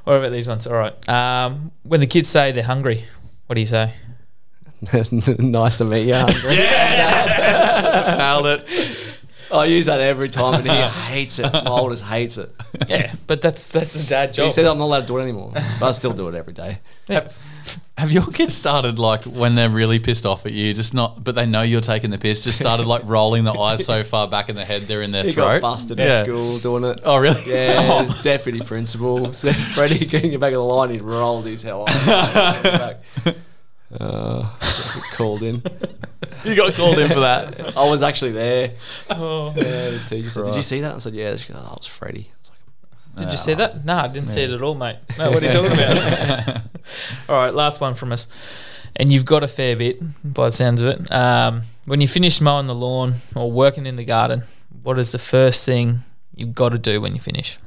[0.06, 0.66] What about these ones?
[0.66, 1.10] All right.
[1.10, 3.06] Um, when the kids say they're hungry,
[3.46, 3.94] what do you say?
[5.40, 6.16] nice to meet you.
[6.16, 6.56] Hungry.
[6.56, 8.18] yes!
[8.18, 8.91] Nailed it.
[9.54, 10.72] I use that every time, and he
[11.14, 11.52] hates it.
[11.52, 12.52] My oldest hates it.
[12.88, 14.46] Yeah, but that's that's the dad job.
[14.46, 16.54] He said I'm not allowed to do it anymore, but I still do it every
[16.54, 16.80] day.
[17.98, 21.36] Have your kids started like when they're really pissed off at you, just not, but
[21.36, 24.50] they know you're taking the piss, just started like rolling the eyes so far back
[24.50, 25.60] in the head they're in their He throat?
[25.60, 26.06] got busted Yeah.
[26.06, 27.02] at school doing it.
[27.04, 27.40] Oh, really?
[27.46, 27.76] Yeah,
[28.10, 28.20] Oh.
[28.24, 30.90] deputy principal said Freddie getting back of the line.
[30.90, 33.02] He rolled his hell back.
[34.00, 34.50] Uh,
[35.14, 35.62] called in.
[36.44, 37.78] You got called in for that.
[37.78, 38.72] I was actually there.
[39.10, 39.54] Oh.
[39.56, 39.62] Yeah,
[39.92, 41.88] the teacher said, "Did you see that?" I said, "Yeah." She goes, "Oh, that was
[41.88, 43.84] Freddie." I was like, Did you see that?
[43.86, 44.98] No, I didn't see it at all, mate.
[45.18, 46.58] No, what are you talking about?
[47.30, 48.28] all right, last one from us.
[48.96, 51.12] And you've got a fair bit by the sounds of it.
[51.14, 54.44] Um, when you finish mowing the lawn or working in the garden,
[54.84, 56.00] what is the first thing
[56.36, 57.58] you've got to do when you finish?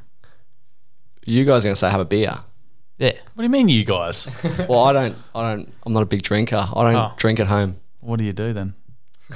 [1.26, 2.34] "You guys are gonna say have a beer?"
[2.98, 3.12] Yeah.
[3.34, 4.28] What do you mean, you guys?
[4.68, 5.16] Well, I don't.
[5.34, 5.72] I don't.
[5.84, 6.56] I'm not a big drinker.
[6.74, 7.12] I don't Oh.
[7.16, 7.76] drink at home.
[8.00, 8.74] What do you do then?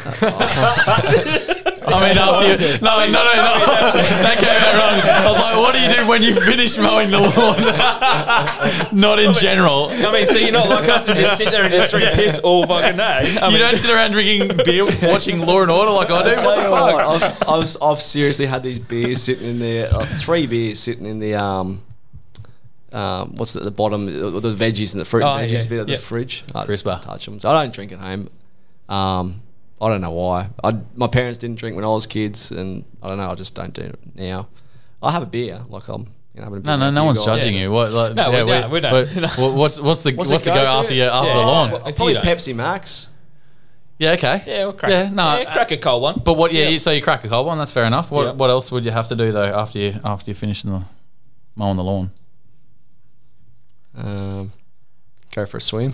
[1.90, 3.92] I mean, after you, no, no, no, no,
[4.22, 5.00] that came out wrong.
[5.00, 8.92] I was like, what do you do when you finish mowing the lawn?
[9.00, 9.88] Not in general.
[9.90, 12.38] I mean, so you're not like us and just sit there and just drink piss
[12.40, 13.02] all fucking day.
[13.40, 16.40] I You mean, don't sit around drinking beer, watching Law and Order like I do.
[16.42, 17.48] What the fuck?
[17.48, 19.88] I've, I've, I've seriously had these beers sitting in there.
[19.92, 21.82] Uh, three beers sitting in the um.
[22.92, 24.06] Um, what's at the bottom?
[24.06, 25.96] The the veggies and the fruit Oh, and veggies yeah, bit of yeah.
[25.96, 26.44] the fridge.
[26.54, 26.90] I Crisper.
[26.92, 27.38] don't touch them.
[27.40, 28.28] So I don't drink at home.
[28.88, 29.42] Um,
[29.80, 30.48] I don't know why.
[30.64, 33.30] I, my parents didn't drink when I was kids, and I don't know.
[33.30, 34.48] I just don't do it now.
[35.02, 36.06] I have a beer, like I'm.
[36.34, 37.26] You know, having a beer No, no, no one's guys.
[37.26, 37.70] judging you.
[37.70, 37.90] What?
[37.92, 39.08] Like, No, we- we- no, we don't.
[39.54, 40.72] what's what's the What's what's, the the go go-to?
[40.72, 41.34] after you after Yeah.
[41.34, 41.70] the lawn?
[41.72, 42.20] Well, Probably You.
[42.20, 43.08] Pepsi Max.
[43.98, 44.44] Yeah, okay.
[44.46, 46.22] yeah, we'll crack, Yeah, no, yeah, crack a cold one.
[46.24, 46.52] But what?
[46.52, 46.68] Yeah, Yeah.
[46.70, 47.58] You, so you crack a cold one.
[47.58, 48.10] That's fair enough.
[48.12, 48.30] What Yeah.
[48.32, 50.82] What else would you have to do though after you after you finish the
[51.56, 52.10] mowing the lawn?
[53.98, 54.52] Um,
[55.32, 55.92] go for a swim.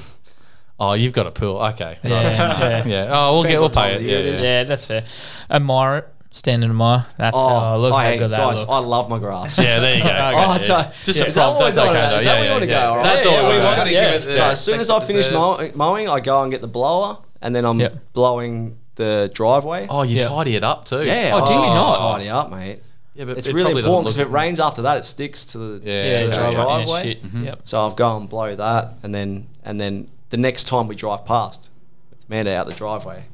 [0.79, 1.59] Oh, you've got a pool.
[1.59, 1.99] Okay.
[2.03, 2.11] Right.
[2.11, 2.85] Yeah, yeah.
[2.87, 3.09] yeah.
[3.11, 3.61] Oh, we'll Depends get.
[3.61, 4.03] We'll pay it.
[4.03, 4.43] Yeah, it yeah.
[4.43, 5.05] Yeah, that's fair.
[5.51, 6.09] Admire it.
[6.33, 7.07] Stand and admire.
[7.17, 8.73] That's oh, look I, how good that guys, looks.
[8.73, 9.57] I love my grass.
[9.57, 10.09] Yeah, there you go.
[10.11, 10.19] Okay.
[10.19, 11.25] Oh, Yeah, it's Just yeah.
[11.25, 12.11] a Is that what That's we're okay.
[12.11, 12.17] though.
[12.17, 12.87] Is Yeah, that where yeah, we wanna yeah.
[12.87, 13.03] go, right?
[13.05, 13.53] That's Yeah, all.
[13.53, 13.89] we want Okay.
[13.91, 14.19] to- yeah.
[14.19, 15.31] So as soon as I finish
[15.77, 17.81] mowing, I go and get the blower, and then I'm
[18.13, 19.87] blowing the driveway.
[19.89, 21.05] Oh, you tidy it up too.
[21.05, 21.31] yeah.
[21.35, 21.99] Oh, do you not?
[21.99, 22.81] tidy up, mate?
[23.15, 25.59] Yeah, but It's it really important because if it rains after that, it sticks to
[25.59, 26.53] the Yeah, yeah, to the driveway.
[26.53, 26.79] driveway.
[26.79, 27.15] Yeah, driveway.
[27.29, 27.45] Mm-hmm.
[27.45, 27.61] Yep.
[27.65, 31.25] So I'll go and blow that, and then and then the next time we drive
[31.25, 31.71] past,
[32.11, 33.25] with Amanda out the driveway,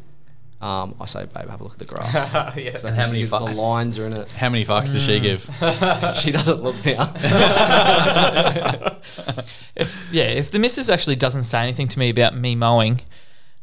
[0.60, 2.12] Um, I say, babe, have a look at the grass.
[2.56, 2.84] yes.
[2.84, 4.30] And how many the lines are in it.
[4.32, 5.40] How many fucks does she give?
[6.20, 7.10] she doesn't look now.
[9.76, 13.00] If yeah, if the missus actually doesn't say anything to me about me mowing,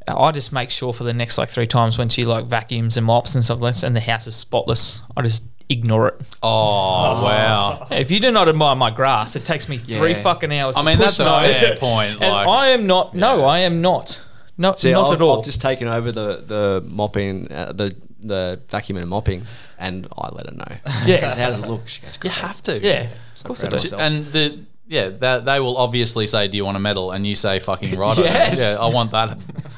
[0.07, 3.05] I just make sure for the next like three times when she like vacuums and
[3.05, 6.21] mops and stuff like this, and the house is spotless, I just ignore it.
[6.43, 7.87] Oh, wow.
[7.91, 10.21] If you do not admire my grass, it takes me three Yeah.
[10.23, 10.75] fucking hours.
[10.77, 11.39] I to mean, push that's a mow.
[11.41, 12.11] fair point.
[12.21, 13.13] And Like, I am not.
[13.13, 14.21] No, I am not.
[14.57, 15.37] No, See, not I've, at all.
[15.39, 19.43] I've just taken over the the mopping, uh, the the vacuuming and mopping,
[19.77, 20.77] and I let her know.
[21.05, 21.87] yeah, How does it look?
[21.87, 22.79] She goes, you "Great." have to.
[22.81, 23.07] yeah.
[23.35, 23.95] Of course I proud do.
[23.95, 27.27] of And the yeah, that they will obviously say, "Do you want a medal?" And
[27.27, 28.57] you say, "Fucking right." Yes.
[28.59, 29.37] Yeah, I want that.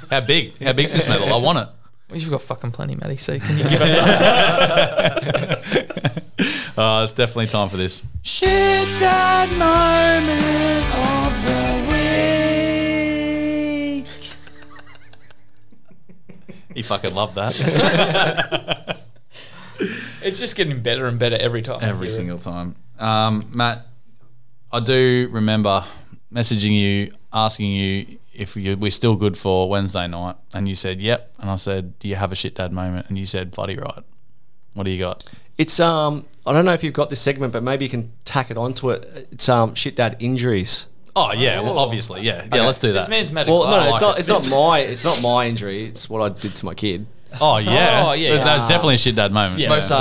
[0.10, 0.54] How big?
[0.64, 1.34] How big's this medal?
[1.34, 1.68] I want it.
[2.10, 3.18] Well, you've got fucking plenty, Matty.
[3.18, 4.06] So can you give us some?
[6.82, 8.04] Oh, it's definitely time for this.
[8.22, 11.60] Shit dad moment of the
[14.00, 14.08] week.
[16.74, 17.54] he fucking loved that.
[20.24, 21.80] it's just getting better and better every time.
[21.82, 22.76] Every single time.
[22.98, 23.86] Um, Matt,
[24.72, 25.84] I do remember
[26.34, 31.00] messaging you, asking you if you, we're still good for Wednesday night, and you said
[31.02, 33.08] yep, and I said, do you have a shit dad moment?
[33.10, 34.04] And you said bloody right.
[34.74, 35.30] What do you got?
[35.58, 38.50] It's um, I don't know if you've got this segment, but maybe you can tack
[38.50, 39.28] it onto it.
[39.32, 40.88] It's um, shit dad injuries.
[41.16, 42.66] Oh yeah, well obviously yeah, yeah.
[42.66, 43.00] Let's do that.
[43.00, 43.84] This man's made Well, no, glass.
[43.90, 44.16] it's like not.
[44.16, 44.20] it.
[44.20, 44.80] It's not my.
[44.80, 45.84] It's not my injury.
[45.86, 47.08] It's what I did to my kid.
[47.42, 48.36] Oh yeah, Oh, yeah.
[48.38, 49.60] That- That's definitely a shit dad moment.
[49.62, 49.80] Yeah.
[49.82, 49.96] So,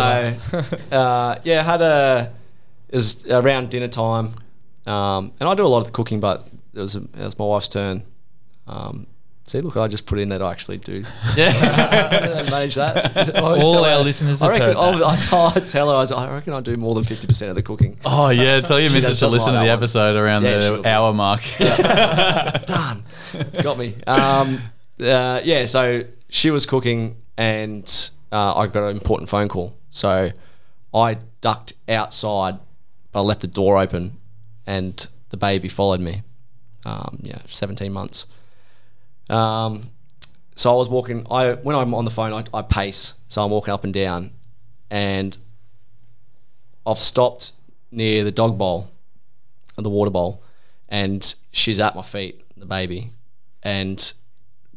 [0.92, 2.32] uh, yeah, had a
[2.88, 4.34] it was around dinner time,
[4.86, 7.44] um, and I do a lot of the cooking, but it was it was my
[7.44, 8.02] wife's turn.
[8.66, 9.06] Um,
[9.46, 11.04] see, look, I just put in that I actually do
[11.36, 11.52] yeah.
[12.50, 13.36] manage that.
[13.42, 16.52] All our her- listeners I have reckon I, I, tell her I, was, I reckon
[16.52, 17.98] I do more than fifty percent of the cooking.
[18.04, 19.68] Oh yeah, tell your missus to listen to the one.
[19.70, 21.40] episode around Yeah, the hour mark.
[22.66, 23.04] Done.
[23.62, 23.94] Got me.
[24.06, 24.60] Um,
[25.00, 29.76] uh, yeah, so she was cooking and uh, I got an important phone call.
[29.90, 30.30] So
[30.92, 32.58] I ducked outside,
[33.12, 34.18] but I left the door open
[34.66, 36.22] and the baby followed me.
[36.88, 38.26] Um, yeah, 17 months.
[39.28, 39.90] Um,
[40.54, 43.14] so I was walking, I when I'm on the phone, I, I pace.
[43.28, 44.30] So I'm walking up and down
[44.90, 45.36] and
[46.86, 47.52] I've stopped
[47.90, 48.90] near the dog bowl,
[49.76, 50.42] the water bowl,
[50.88, 53.10] and she's at my feet, the baby,
[53.62, 54.12] and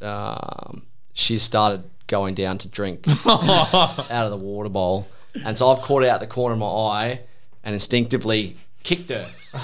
[0.02, 5.08] um, she started going down to drink out of the water bowl,
[5.46, 7.22] and so I've caught her out the corner of my eye
[7.64, 9.26] and instinctively kicked her.
[9.54, 9.64] Kick-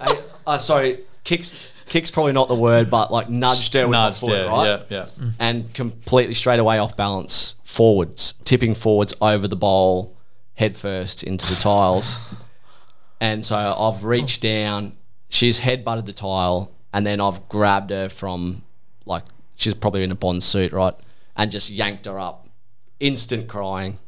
[0.00, 1.70] I- uh, sorry, kicks.
[1.86, 4.86] Kicks probably not the word, but like nudged her with Nudged, my foot, yeah, right?
[4.90, 5.30] yeah, yeah.
[5.38, 10.14] and completely straight away off balance, forwards, tipping forwards over the bowl,
[10.54, 12.18] head first into the tiles.
[13.20, 14.92] And so I've reached down,
[15.28, 18.62] she's head butted the tile, and then I've grabbed her from
[19.06, 19.24] like
[19.56, 20.94] she's probably in a bond suit, right?
[21.36, 22.46] And just yanked her up.
[23.00, 23.98] Instant crying.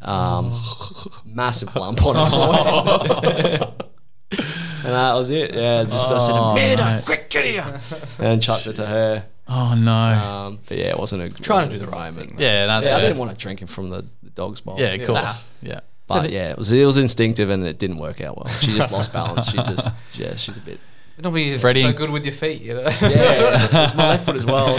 [0.00, 0.58] Um,
[1.26, 3.72] massive lump on her forehead.
[4.84, 5.54] and that was it.
[5.54, 7.80] Yeah, just I said, Amanda, quick, get here.
[8.20, 9.24] And chucked it to her.
[9.48, 9.92] Oh no.
[9.92, 12.30] Um, but yeah, it wasn't a Trying to do the wasn't right moment.
[12.30, 12.40] thing.
[12.40, 14.78] yeah, that's Yeah, I didn't want to drink it from the, the dog's bowl.
[14.78, 15.50] Yeah, of course.
[15.60, 15.80] Yeah.
[16.08, 18.48] but yeah, it was it was instinctive and it didn't work out well.
[18.48, 19.50] She just lost balance.
[19.50, 20.80] She just yeah, she's a bit.
[21.20, 22.80] Don't be Freddie- so good with your feet, you know.
[22.82, 24.76] Yeah, it's my left foot as well.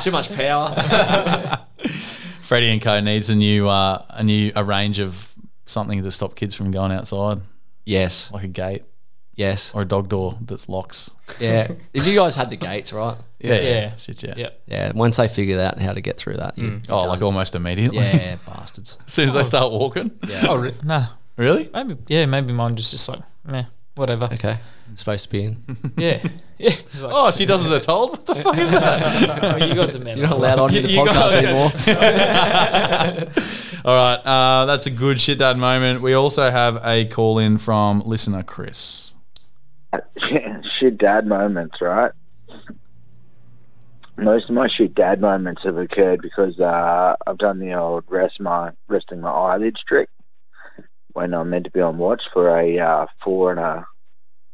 [0.00, 1.58] Too much power.
[2.42, 5.34] Freddie and Co needs a new uh, a new a range of
[5.66, 7.40] something to stop kids from going outside,
[7.84, 8.84] Yes, like a gate
[9.34, 11.10] yes, or a dog door that's locks.
[11.40, 11.68] yeah.
[11.94, 13.16] If you guys had the gates, right?
[13.40, 13.96] Yeah, Yeah.
[13.96, 14.34] Shit, yeah.
[14.36, 14.60] Yep.
[14.66, 14.92] Yeah.
[14.94, 16.86] Once they figured out how to get through that, you- mm.
[16.88, 17.98] Oh, like almost immediately.
[17.98, 18.98] yeah, bastards.
[19.06, 19.44] as soon as they oh.
[19.44, 20.10] start walking.
[20.28, 20.46] Yeah.
[20.48, 21.06] Oh, re- no.
[21.36, 21.70] Really?
[21.72, 21.96] Maybe.
[22.08, 23.64] Yeah, maybe mine was just like, meh,
[23.94, 24.26] whatever.
[24.32, 24.58] Okay.
[24.96, 25.62] Supposed to be in.
[25.96, 26.22] Yeah.
[26.58, 26.70] Yeah.
[27.02, 28.10] Like, Oh, she does as they're told.
[28.10, 29.42] What the fuck is that?
[29.42, 30.16] oh, you guys are men.
[30.18, 31.44] You're not allowed on You- the you podcast got-
[33.24, 33.32] anymore.
[33.84, 36.02] All right, uh, that's a good shit dad moment.
[36.02, 39.14] We also have a call in from listener Chris.
[40.78, 42.12] shit dad moments, right?
[44.18, 48.38] Most of my shit dad moments have occurred because uh, I've done the old rest
[48.40, 50.08] my resting my eyelids trick
[51.12, 53.86] when I'm meant to be on watch for a uh, four and a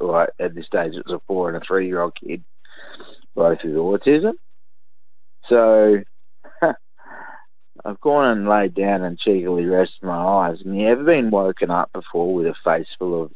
[0.01, 2.45] well, at this stage it was a four and a three year old kid,
[3.35, 4.35] both with autism.
[5.49, 5.99] So
[7.85, 10.59] I've gone and laid down and cheekily rested my eyes.
[10.65, 13.33] And you ever been woken up before with a face full of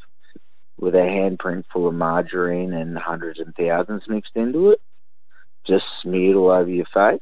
[0.79, 4.81] with a handprint full of margarine and hundreds and thousands mixed into it,
[5.67, 7.21] just smeared all over your face.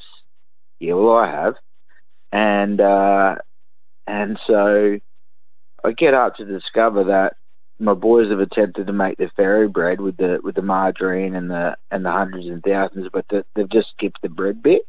[0.78, 1.54] Yeah, well, I have,
[2.32, 3.34] and uh,
[4.06, 4.98] and so
[5.84, 7.34] I get up to discover that
[7.78, 11.50] my boys have attempted to make their fairy bread with the with the margarine and
[11.50, 14.82] the and the hundreds and thousands, but the, they've just skipped the bread bit.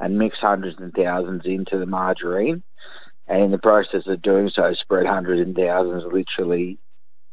[0.00, 2.62] and mix hundreds and thousands into the margarine.
[3.26, 6.78] And in the process of doing so, spread hundreds and thousands literally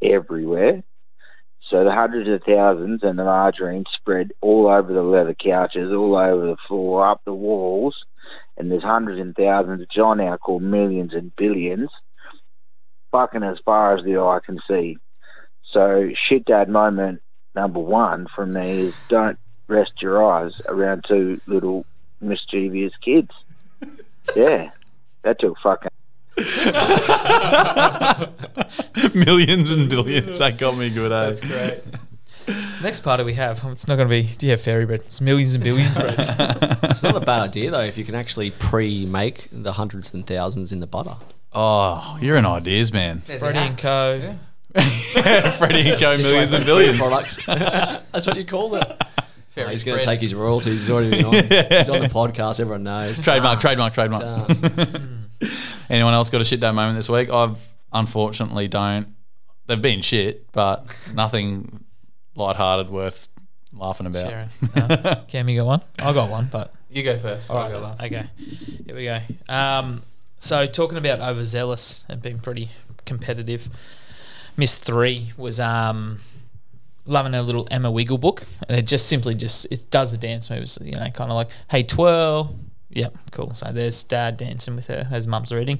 [0.02, 0.82] everywhere.
[1.70, 6.16] So the hundreds of thousands and the margarine spread all over the leather couches, all
[6.16, 7.94] over the floor, up the walls,
[8.56, 11.90] and there's hundreds and thousands, I now call millions and billions,
[13.12, 14.98] fucking as far as the eye can see.
[15.70, 17.22] So shit dad moment
[17.54, 19.38] number one from me is don't
[19.68, 21.86] rest your eyes around two little
[22.20, 23.30] mischievous kids.
[24.36, 24.70] Yeah,
[25.22, 25.90] that took fucking.
[29.14, 30.38] Millions and billions.
[30.38, 31.26] That got me good, eh?
[31.26, 31.80] That's great.
[32.82, 35.00] Next party we have, it's not going to be, do you have fairy bread?
[35.00, 36.14] It's millions and billions bread.
[36.84, 40.70] It's not a bad idea though if you can actually pre-make the hundreds and thousands
[40.70, 41.16] in the butter.
[41.54, 43.20] Oh, you're an ideas man.
[43.20, 44.36] Freddie and Co.
[45.58, 46.16] Freddie and Co.
[46.18, 46.98] Millions and billions.
[46.98, 47.36] products.
[47.46, 49.02] That's what you call it.
[49.50, 50.80] Fairy He's going to take his royalties.
[50.80, 51.32] He's already been on.
[51.34, 52.58] He's on the podcast.
[52.58, 53.20] Everyone knows.
[53.20, 54.48] Trademark, trademark, trademark.
[55.90, 57.30] Anyone else got a shit day moment this week?
[57.30, 57.58] I've
[57.92, 59.08] unfortunately don't.
[59.66, 61.84] They've been shit, but nothing
[62.34, 63.28] lighthearted worth
[63.74, 64.30] laughing about.
[64.30, 64.48] Sharon.
[64.74, 65.24] No.
[65.28, 65.80] Cam, you got one?
[65.98, 67.50] I got one, but You go first.
[67.50, 68.02] All I'll go last.
[68.02, 68.24] Okay,
[68.86, 69.18] here we go.
[69.50, 70.02] Um,
[70.42, 72.70] so talking about overzealous and being pretty
[73.06, 73.68] competitive,
[74.56, 76.18] Miss Three was um,
[77.06, 80.50] loving her little Emma Wiggle book, and it just simply just it does the dance
[80.50, 82.54] moves, you know, kind of like hey twirl,
[82.90, 83.54] yep, cool.
[83.54, 85.78] So there's dad dancing with her as mum's reading,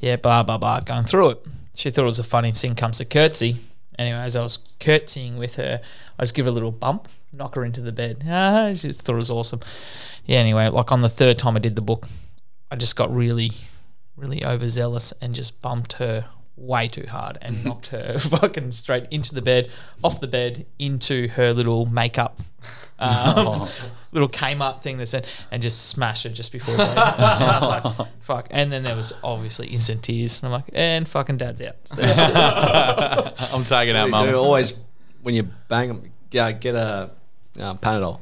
[0.00, 1.46] yeah, blah blah blah, going through it.
[1.74, 2.74] She thought it was a funny thing.
[2.74, 3.56] Comes to curtsy.
[3.98, 5.80] Anyway, as I was curtsying with her,
[6.18, 8.24] I just give her a little bump, knock her into the bed.
[8.26, 9.60] Ah, she thought it was awesome
[10.24, 12.06] yeah, anyway, like on the third time I did the book,
[12.70, 13.52] I just got really,
[14.22, 19.34] really overzealous and just bumped her way too hard and knocked her fucking straight into
[19.34, 19.70] the bed,
[20.02, 22.38] off the bed, into her little makeup,
[22.98, 23.66] um,
[24.12, 26.88] little Kmart thing that's in, and just smashed her just before bed.
[26.88, 28.46] And I was like, fuck.
[28.50, 30.42] And then there was obviously instant tears.
[30.42, 31.76] And I'm like, and fucking dad's out.
[31.84, 32.02] So,
[33.52, 34.34] I'm tagging out You mum.
[34.34, 34.74] always
[35.22, 37.10] when you bang them, get a
[37.60, 38.20] um, Panadol.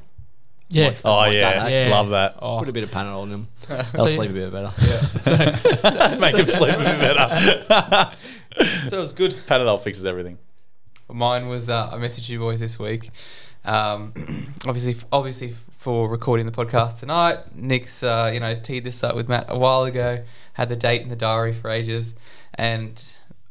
[0.71, 0.95] Yeah.
[1.05, 1.67] Oh my yeah.
[1.69, 1.91] eh?
[1.91, 2.37] love that.
[2.41, 2.59] Oh.
[2.59, 3.49] Put a bit of Panadol in them.
[3.69, 4.73] They'll So sleep a bit better.
[4.81, 5.01] Yeah.
[5.19, 5.37] So,
[6.19, 8.13] Make him sleep a bit better.
[8.89, 9.31] So it was good.
[9.47, 10.37] Panadol fixes everything.
[11.09, 13.11] Mine was uh, I messaged you boys this week.
[13.65, 14.13] Um,
[14.67, 17.55] obviously, obviously for recording the podcast tonight.
[17.55, 20.25] Nick's uh, you know teed this up with Matt a while ago.
[20.55, 22.17] Had the date in the diary for ages,
[22.57, 23.03] and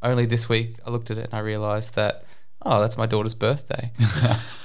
[0.04, 2.24] only this week I looked at it and I realised that
[2.64, 3.92] oh, that's my daughter's birthday.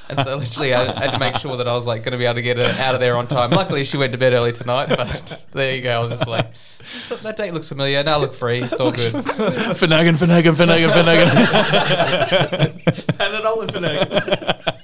[0.08, 2.24] and so literally I had to make sure that I was like going to be
[2.24, 3.50] able to get her out of there on time.
[3.50, 5.90] Luckily, she went to bed early tonight, but there you go.
[5.90, 8.02] I was just like, so that date looks familiar.
[8.02, 8.62] Now look free.
[8.62, 9.12] It's all good.
[9.76, 11.28] Finnegan, Finnegan, Finnegan, Finnegan.
[13.14, 14.76] Panadol and Finnegan.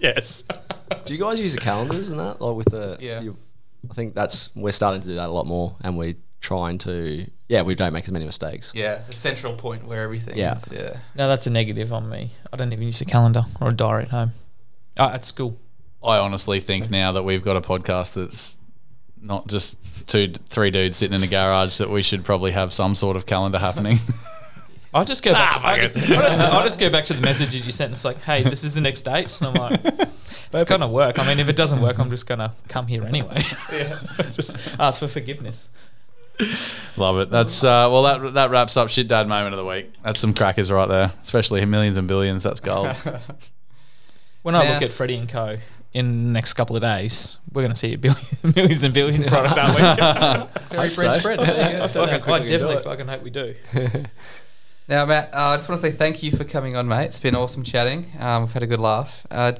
[0.00, 0.44] yes.
[1.04, 2.98] Do you guys use the calendars and that, like with the?
[3.00, 3.20] Yeah.
[3.20, 3.36] You,
[3.90, 7.26] I think that's we're starting to do that a lot more, and we're trying to.
[7.48, 8.72] Yeah, we don't make as many mistakes.
[8.74, 10.56] Yeah, the central point where everything Yeah.
[10.56, 10.70] is.
[10.72, 10.96] Yeah.
[11.14, 12.32] No, that's a negative on me.
[12.52, 14.32] I don't even use a calendar or a diary at home.
[14.98, 15.58] Oh, at school.
[16.02, 18.58] I honestly think now that we've got a podcast that's
[19.20, 19.78] not just
[20.08, 23.26] two, three dudes sitting in a garage, that we should probably have some sort of
[23.26, 23.98] calendar happening.
[24.94, 25.56] I'll just go back.
[25.56, 25.96] Ah, fuck I it.
[25.96, 27.92] I'll, just, I'll just go back to the messages you sent.
[27.92, 29.40] It's like, hey, this is the next date.
[29.40, 29.80] And I'm like,
[30.52, 31.18] it's gonna work.
[31.18, 33.42] I mean, if it doesn't work, I'm just gonna come here anyway.
[33.72, 35.68] yeah, just ask for forgiveness.
[36.96, 37.30] Love it.
[37.30, 39.92] That's uh, well, that that wraps up shit dad moment of the week.
[40.02, 42.42] That's some crackers right there, especially millions and billions.
[42.42, 42.94] That's gold.
[44.42, 45.56] When I Now- look at Freddie and Co.
[45.92, 48.22] in the next couple of days, we're gonna see a billion,
[48.54, 50.76] millions and billions product, aren't we?
[50.76, 51.18] Very bread so.
[51.18, 51.40] spread.
[51.40, 51.84] There you go.
[51.84, 53.54] I, fucking, I quick we can do definitely fucking hope we do.
[54.88, 57.06] Now, Matt, uh, I just want to say thank you for coming on, mate.
[57.06, 58.06] It's been awesome chatting.
[58.20, 59.26] Um, we've had a good laugh.
[59.32, 59.54] Uh,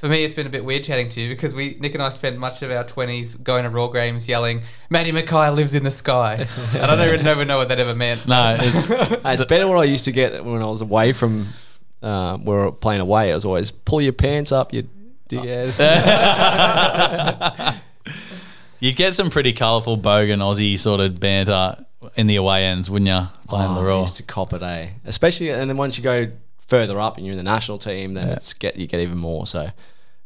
[0.00, 2.08] for me, it's been a bit weird chatting to you because we, Nick and I,
[2.10, 5.90] spent much of our twenties going to Roar games yelling, "Matty McKay lives in the
[5.90, 8.26] sky," and I don't even never know what that ever meant.
[8.28, 8.88] no, it's
[9.24, 11.48] it's better what I used to get when I was away from.
[12.02, 13.32] Uh, we were playing away.
[13.32, 14.88] It was always pull your pants up, you
[15.28, 15.74] dickhead.
[18.80, 21.84] you get some pretty colourful bogan Aussie sort of banter
[22.14, 23.26] in the away ends, wouldn't you?
[23.48, 24.02] Playing the Oh, I Roar.
[24.02, 24.90] used to cop it, eh?
[25.04, 26.28] Especially, and then once you go
[26.68, 28.34] further up and you're in the national team, then Yeah.
[28.34, 29.46] it's get you get even more.
[29.46, 29.68] So,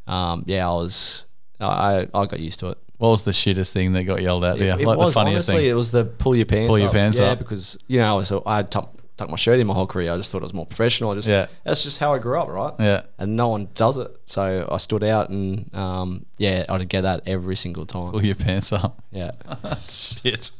[0.06, 1.24] um, yeah, I was,
[1.60, 2.78] I, I got used to it.
[2.98, 4.59] What was the shittest thing that got yelled at?
[4.59, 5.70] Yeah, It like was the funniest honestly, thing.
[5.70, 6.94] it was the pull your pants, Pull your up.
[6.94, 7.39] pants yeah, up.
[7.39, 10.12] because you know, I was so I tuck tuck my shirt in my whole career.
[10.12, 11.10] I just thought it was more professional.
[11.10, 11.47] I just, Yeah.
[11.64, 12.73] that's just how I grew up, right?
[12.78, 13.02] Yeah.
[13.19, 14.10] and no one does it.
[14.24, 18.12] So I stood out, and um, yeah, I'd get that every single time.
[18.12, 19.02] Pull your pants up.
[19.10, 19.32] Yeah,
[19.89, 20.51] Shit.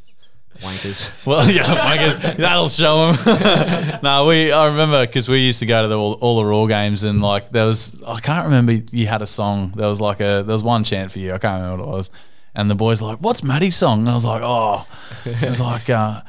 [0.59, 1.09] Wankers.
[1.25, 3.99] Well, yeah, fucking- that'll show them.
[4.03, 4.51] no, we.
[4.51, 7.21] I remember because we used to go to the, all, all the Roar games, and
[7.21, 8.73] like there was, I can't remember.
[8.91, 9.73] You had a song.
[9.75, 11.33] There was like a, there was one chant for you.
[11.33, 12.09] I can't remember what it was,
[12.55, 14.85] And the boys were like, "What's Maddie's song?" And I was like, "Oh,
[15.25, 16.21] it's like uh,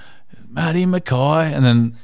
[0.49, 1.97] Maddie McKay." And then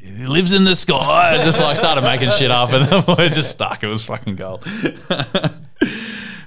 [0.00, 1.34] he lives in the sky.
[1.38, 3.82] I just like started making shit up, and the boy just stuck.
[3.82, 4.64] It was fucking gold.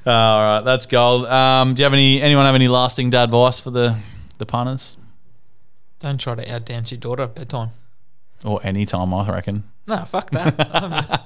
[0.06, 1.26] All right, that's gold.
[1.28, 2.22] Um, do you have any?
[2.22, 3.96] Anyone have any lasting dad advice for the
[4.40, 4.98] the punters
[6.00, 7.70] Don't try to outdance your daughter at bedtime.
[8.44, 9.14] or any time?
[9.14, 9.64] I reckon.
[9.88, 10.56] No, fuck that.
[10.74, 11.26] I'm, a,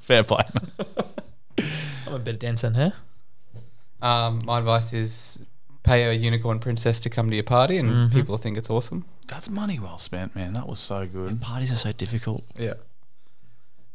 [0.00, 0.44] Fair play.
[2.06, 2.92] I'm a better dancer than her.
[4.00, 5.40] Um, my advice is
[5.82, 8.14] pay a unicorn princess to come to your party, and Mm-hmm.
[8.14, 9.04] people think it's awesome.
[9.26, 10.52] That's money well spent, man.
[10.52, 11.40] That was so good.
[11.40, 12.44] Parties are so difficult.
[12.58, 12.74] Yeah.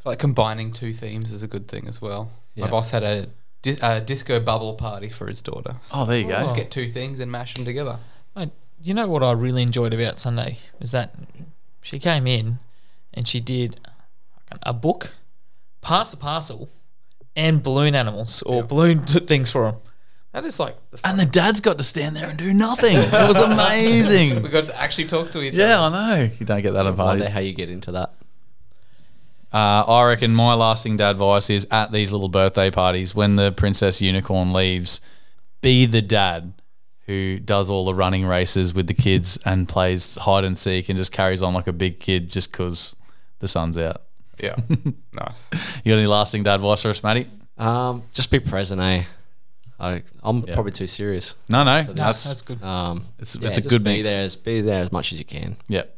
[0.03, 2.31] Like combining two themes is a good thing as well.
[2.57, 3.27] My boss had a,
[3.61, 5.75] di- a disco bubble party for his daughter.
[5.81, 6.33] So Oh, there you go.
[6.41, 7.97] just get two things and mash them together.
[8.35, 8.49] Mate,
[8.81, 11.15] you know what I really enjoyed about Sunday was that
[11.81, 12.59] she came in
[13.13, 13.79] and she did
[14.63, 15.13] a book,
[15.81, 16.69] pass a parcel,
[17.35, 19.81] and balloon animals or balloon things for them.
[20.33, 22.97] That is like the And the dad's got to stand there and do nothing.
[22.97, 24.41] It was amazing.
[24.41, 25.95] We got to actually talk to each yeah, other.
[25.95, 26.31] Yeah, I know.
[26.39, 28.13] You don't get that at I wonder how you get into that.
[29.53, 33.51] Uh, I reckon my lasting dad advice is at these little birthday parties when the
[33.51, 35.01] princess unicorn leaves,
[35.59, 36.53] be the dad
[37.11, 40.97] who does all the running races with the kids and plays hide and seek and
[40.97, 42.95] just carries on like a big kid just because
[43.39, 44.01] the sun's out.
[44.39, 44.55] Yeah.
[45.13, 45.49] nice.
[45.83, 47.27] You got any lasting dad advice for us, Matty?
[47.57, 49.03] Um, just be present, eh?
[49.77, 50.53] I, I'm Yeah.
[50.53, 51.35] probably too serious.
[51.49, 52.63] No, no, No, that's that's good.
[52.63, 54.07] Um, it's, yeah, it's a good be mix.
[54.09, 55.57] there, as, be there as much as you can.
[55.67, 55.97] Yep.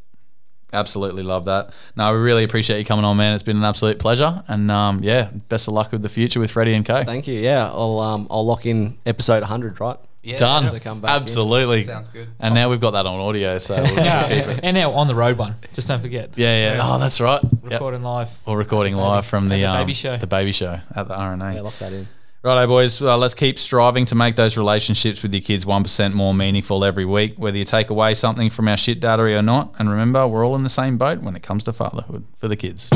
[0.74, 1.72] Absolutely love that.
[1.96, 3.36] No, we really appreciate you coming on, man.
[3.36, 4.42] It's been an absolute pleasure.
[4.48, 7.04] And um, yeah, best of luck with the future with Freddie and Kay.
[7.04, 7.40] Thank you.
[7.40, 9.98] Yeah, I'll um, I'll lock in episode 100, right?
[10.24, 10.74] Yeah, Done.
[10.74, 11.22] To come back in.
[11.24, 11.84] Absolutely.
[11.84, 12.30] Sounds good.
[12.40, 14.60] And now we've got that on audio, so we'll keep it.
[14.64, 15.56] and now on the road one.
[15.74, 16.38] Just don't forget.
[16.38, 16.80] Yeah, yeah.
[16.82, 17.42] Oh, that's right.
[17.44, 17.72] Yep.
[17.72, 18.30] Recording live.
[18.46, 20.16] Or recording live from the, At the um, baby show.
[20.16, 21.56] The baby show at the RNA.
[21.56, 22.08] Yeah, lock that in.
[22.42, 23.00] Righto, boys.
[23.00, 27.06] Well, let's keep striving to make those relationships with your kids 1% more meaningful every
[27.06, 29.74] week, whether you take away something from our shit dattery or not.
[29.80, 32.58] And remember, we're all in the same boat when it comes to fatherhood for the
[32.58, 32.90] kids.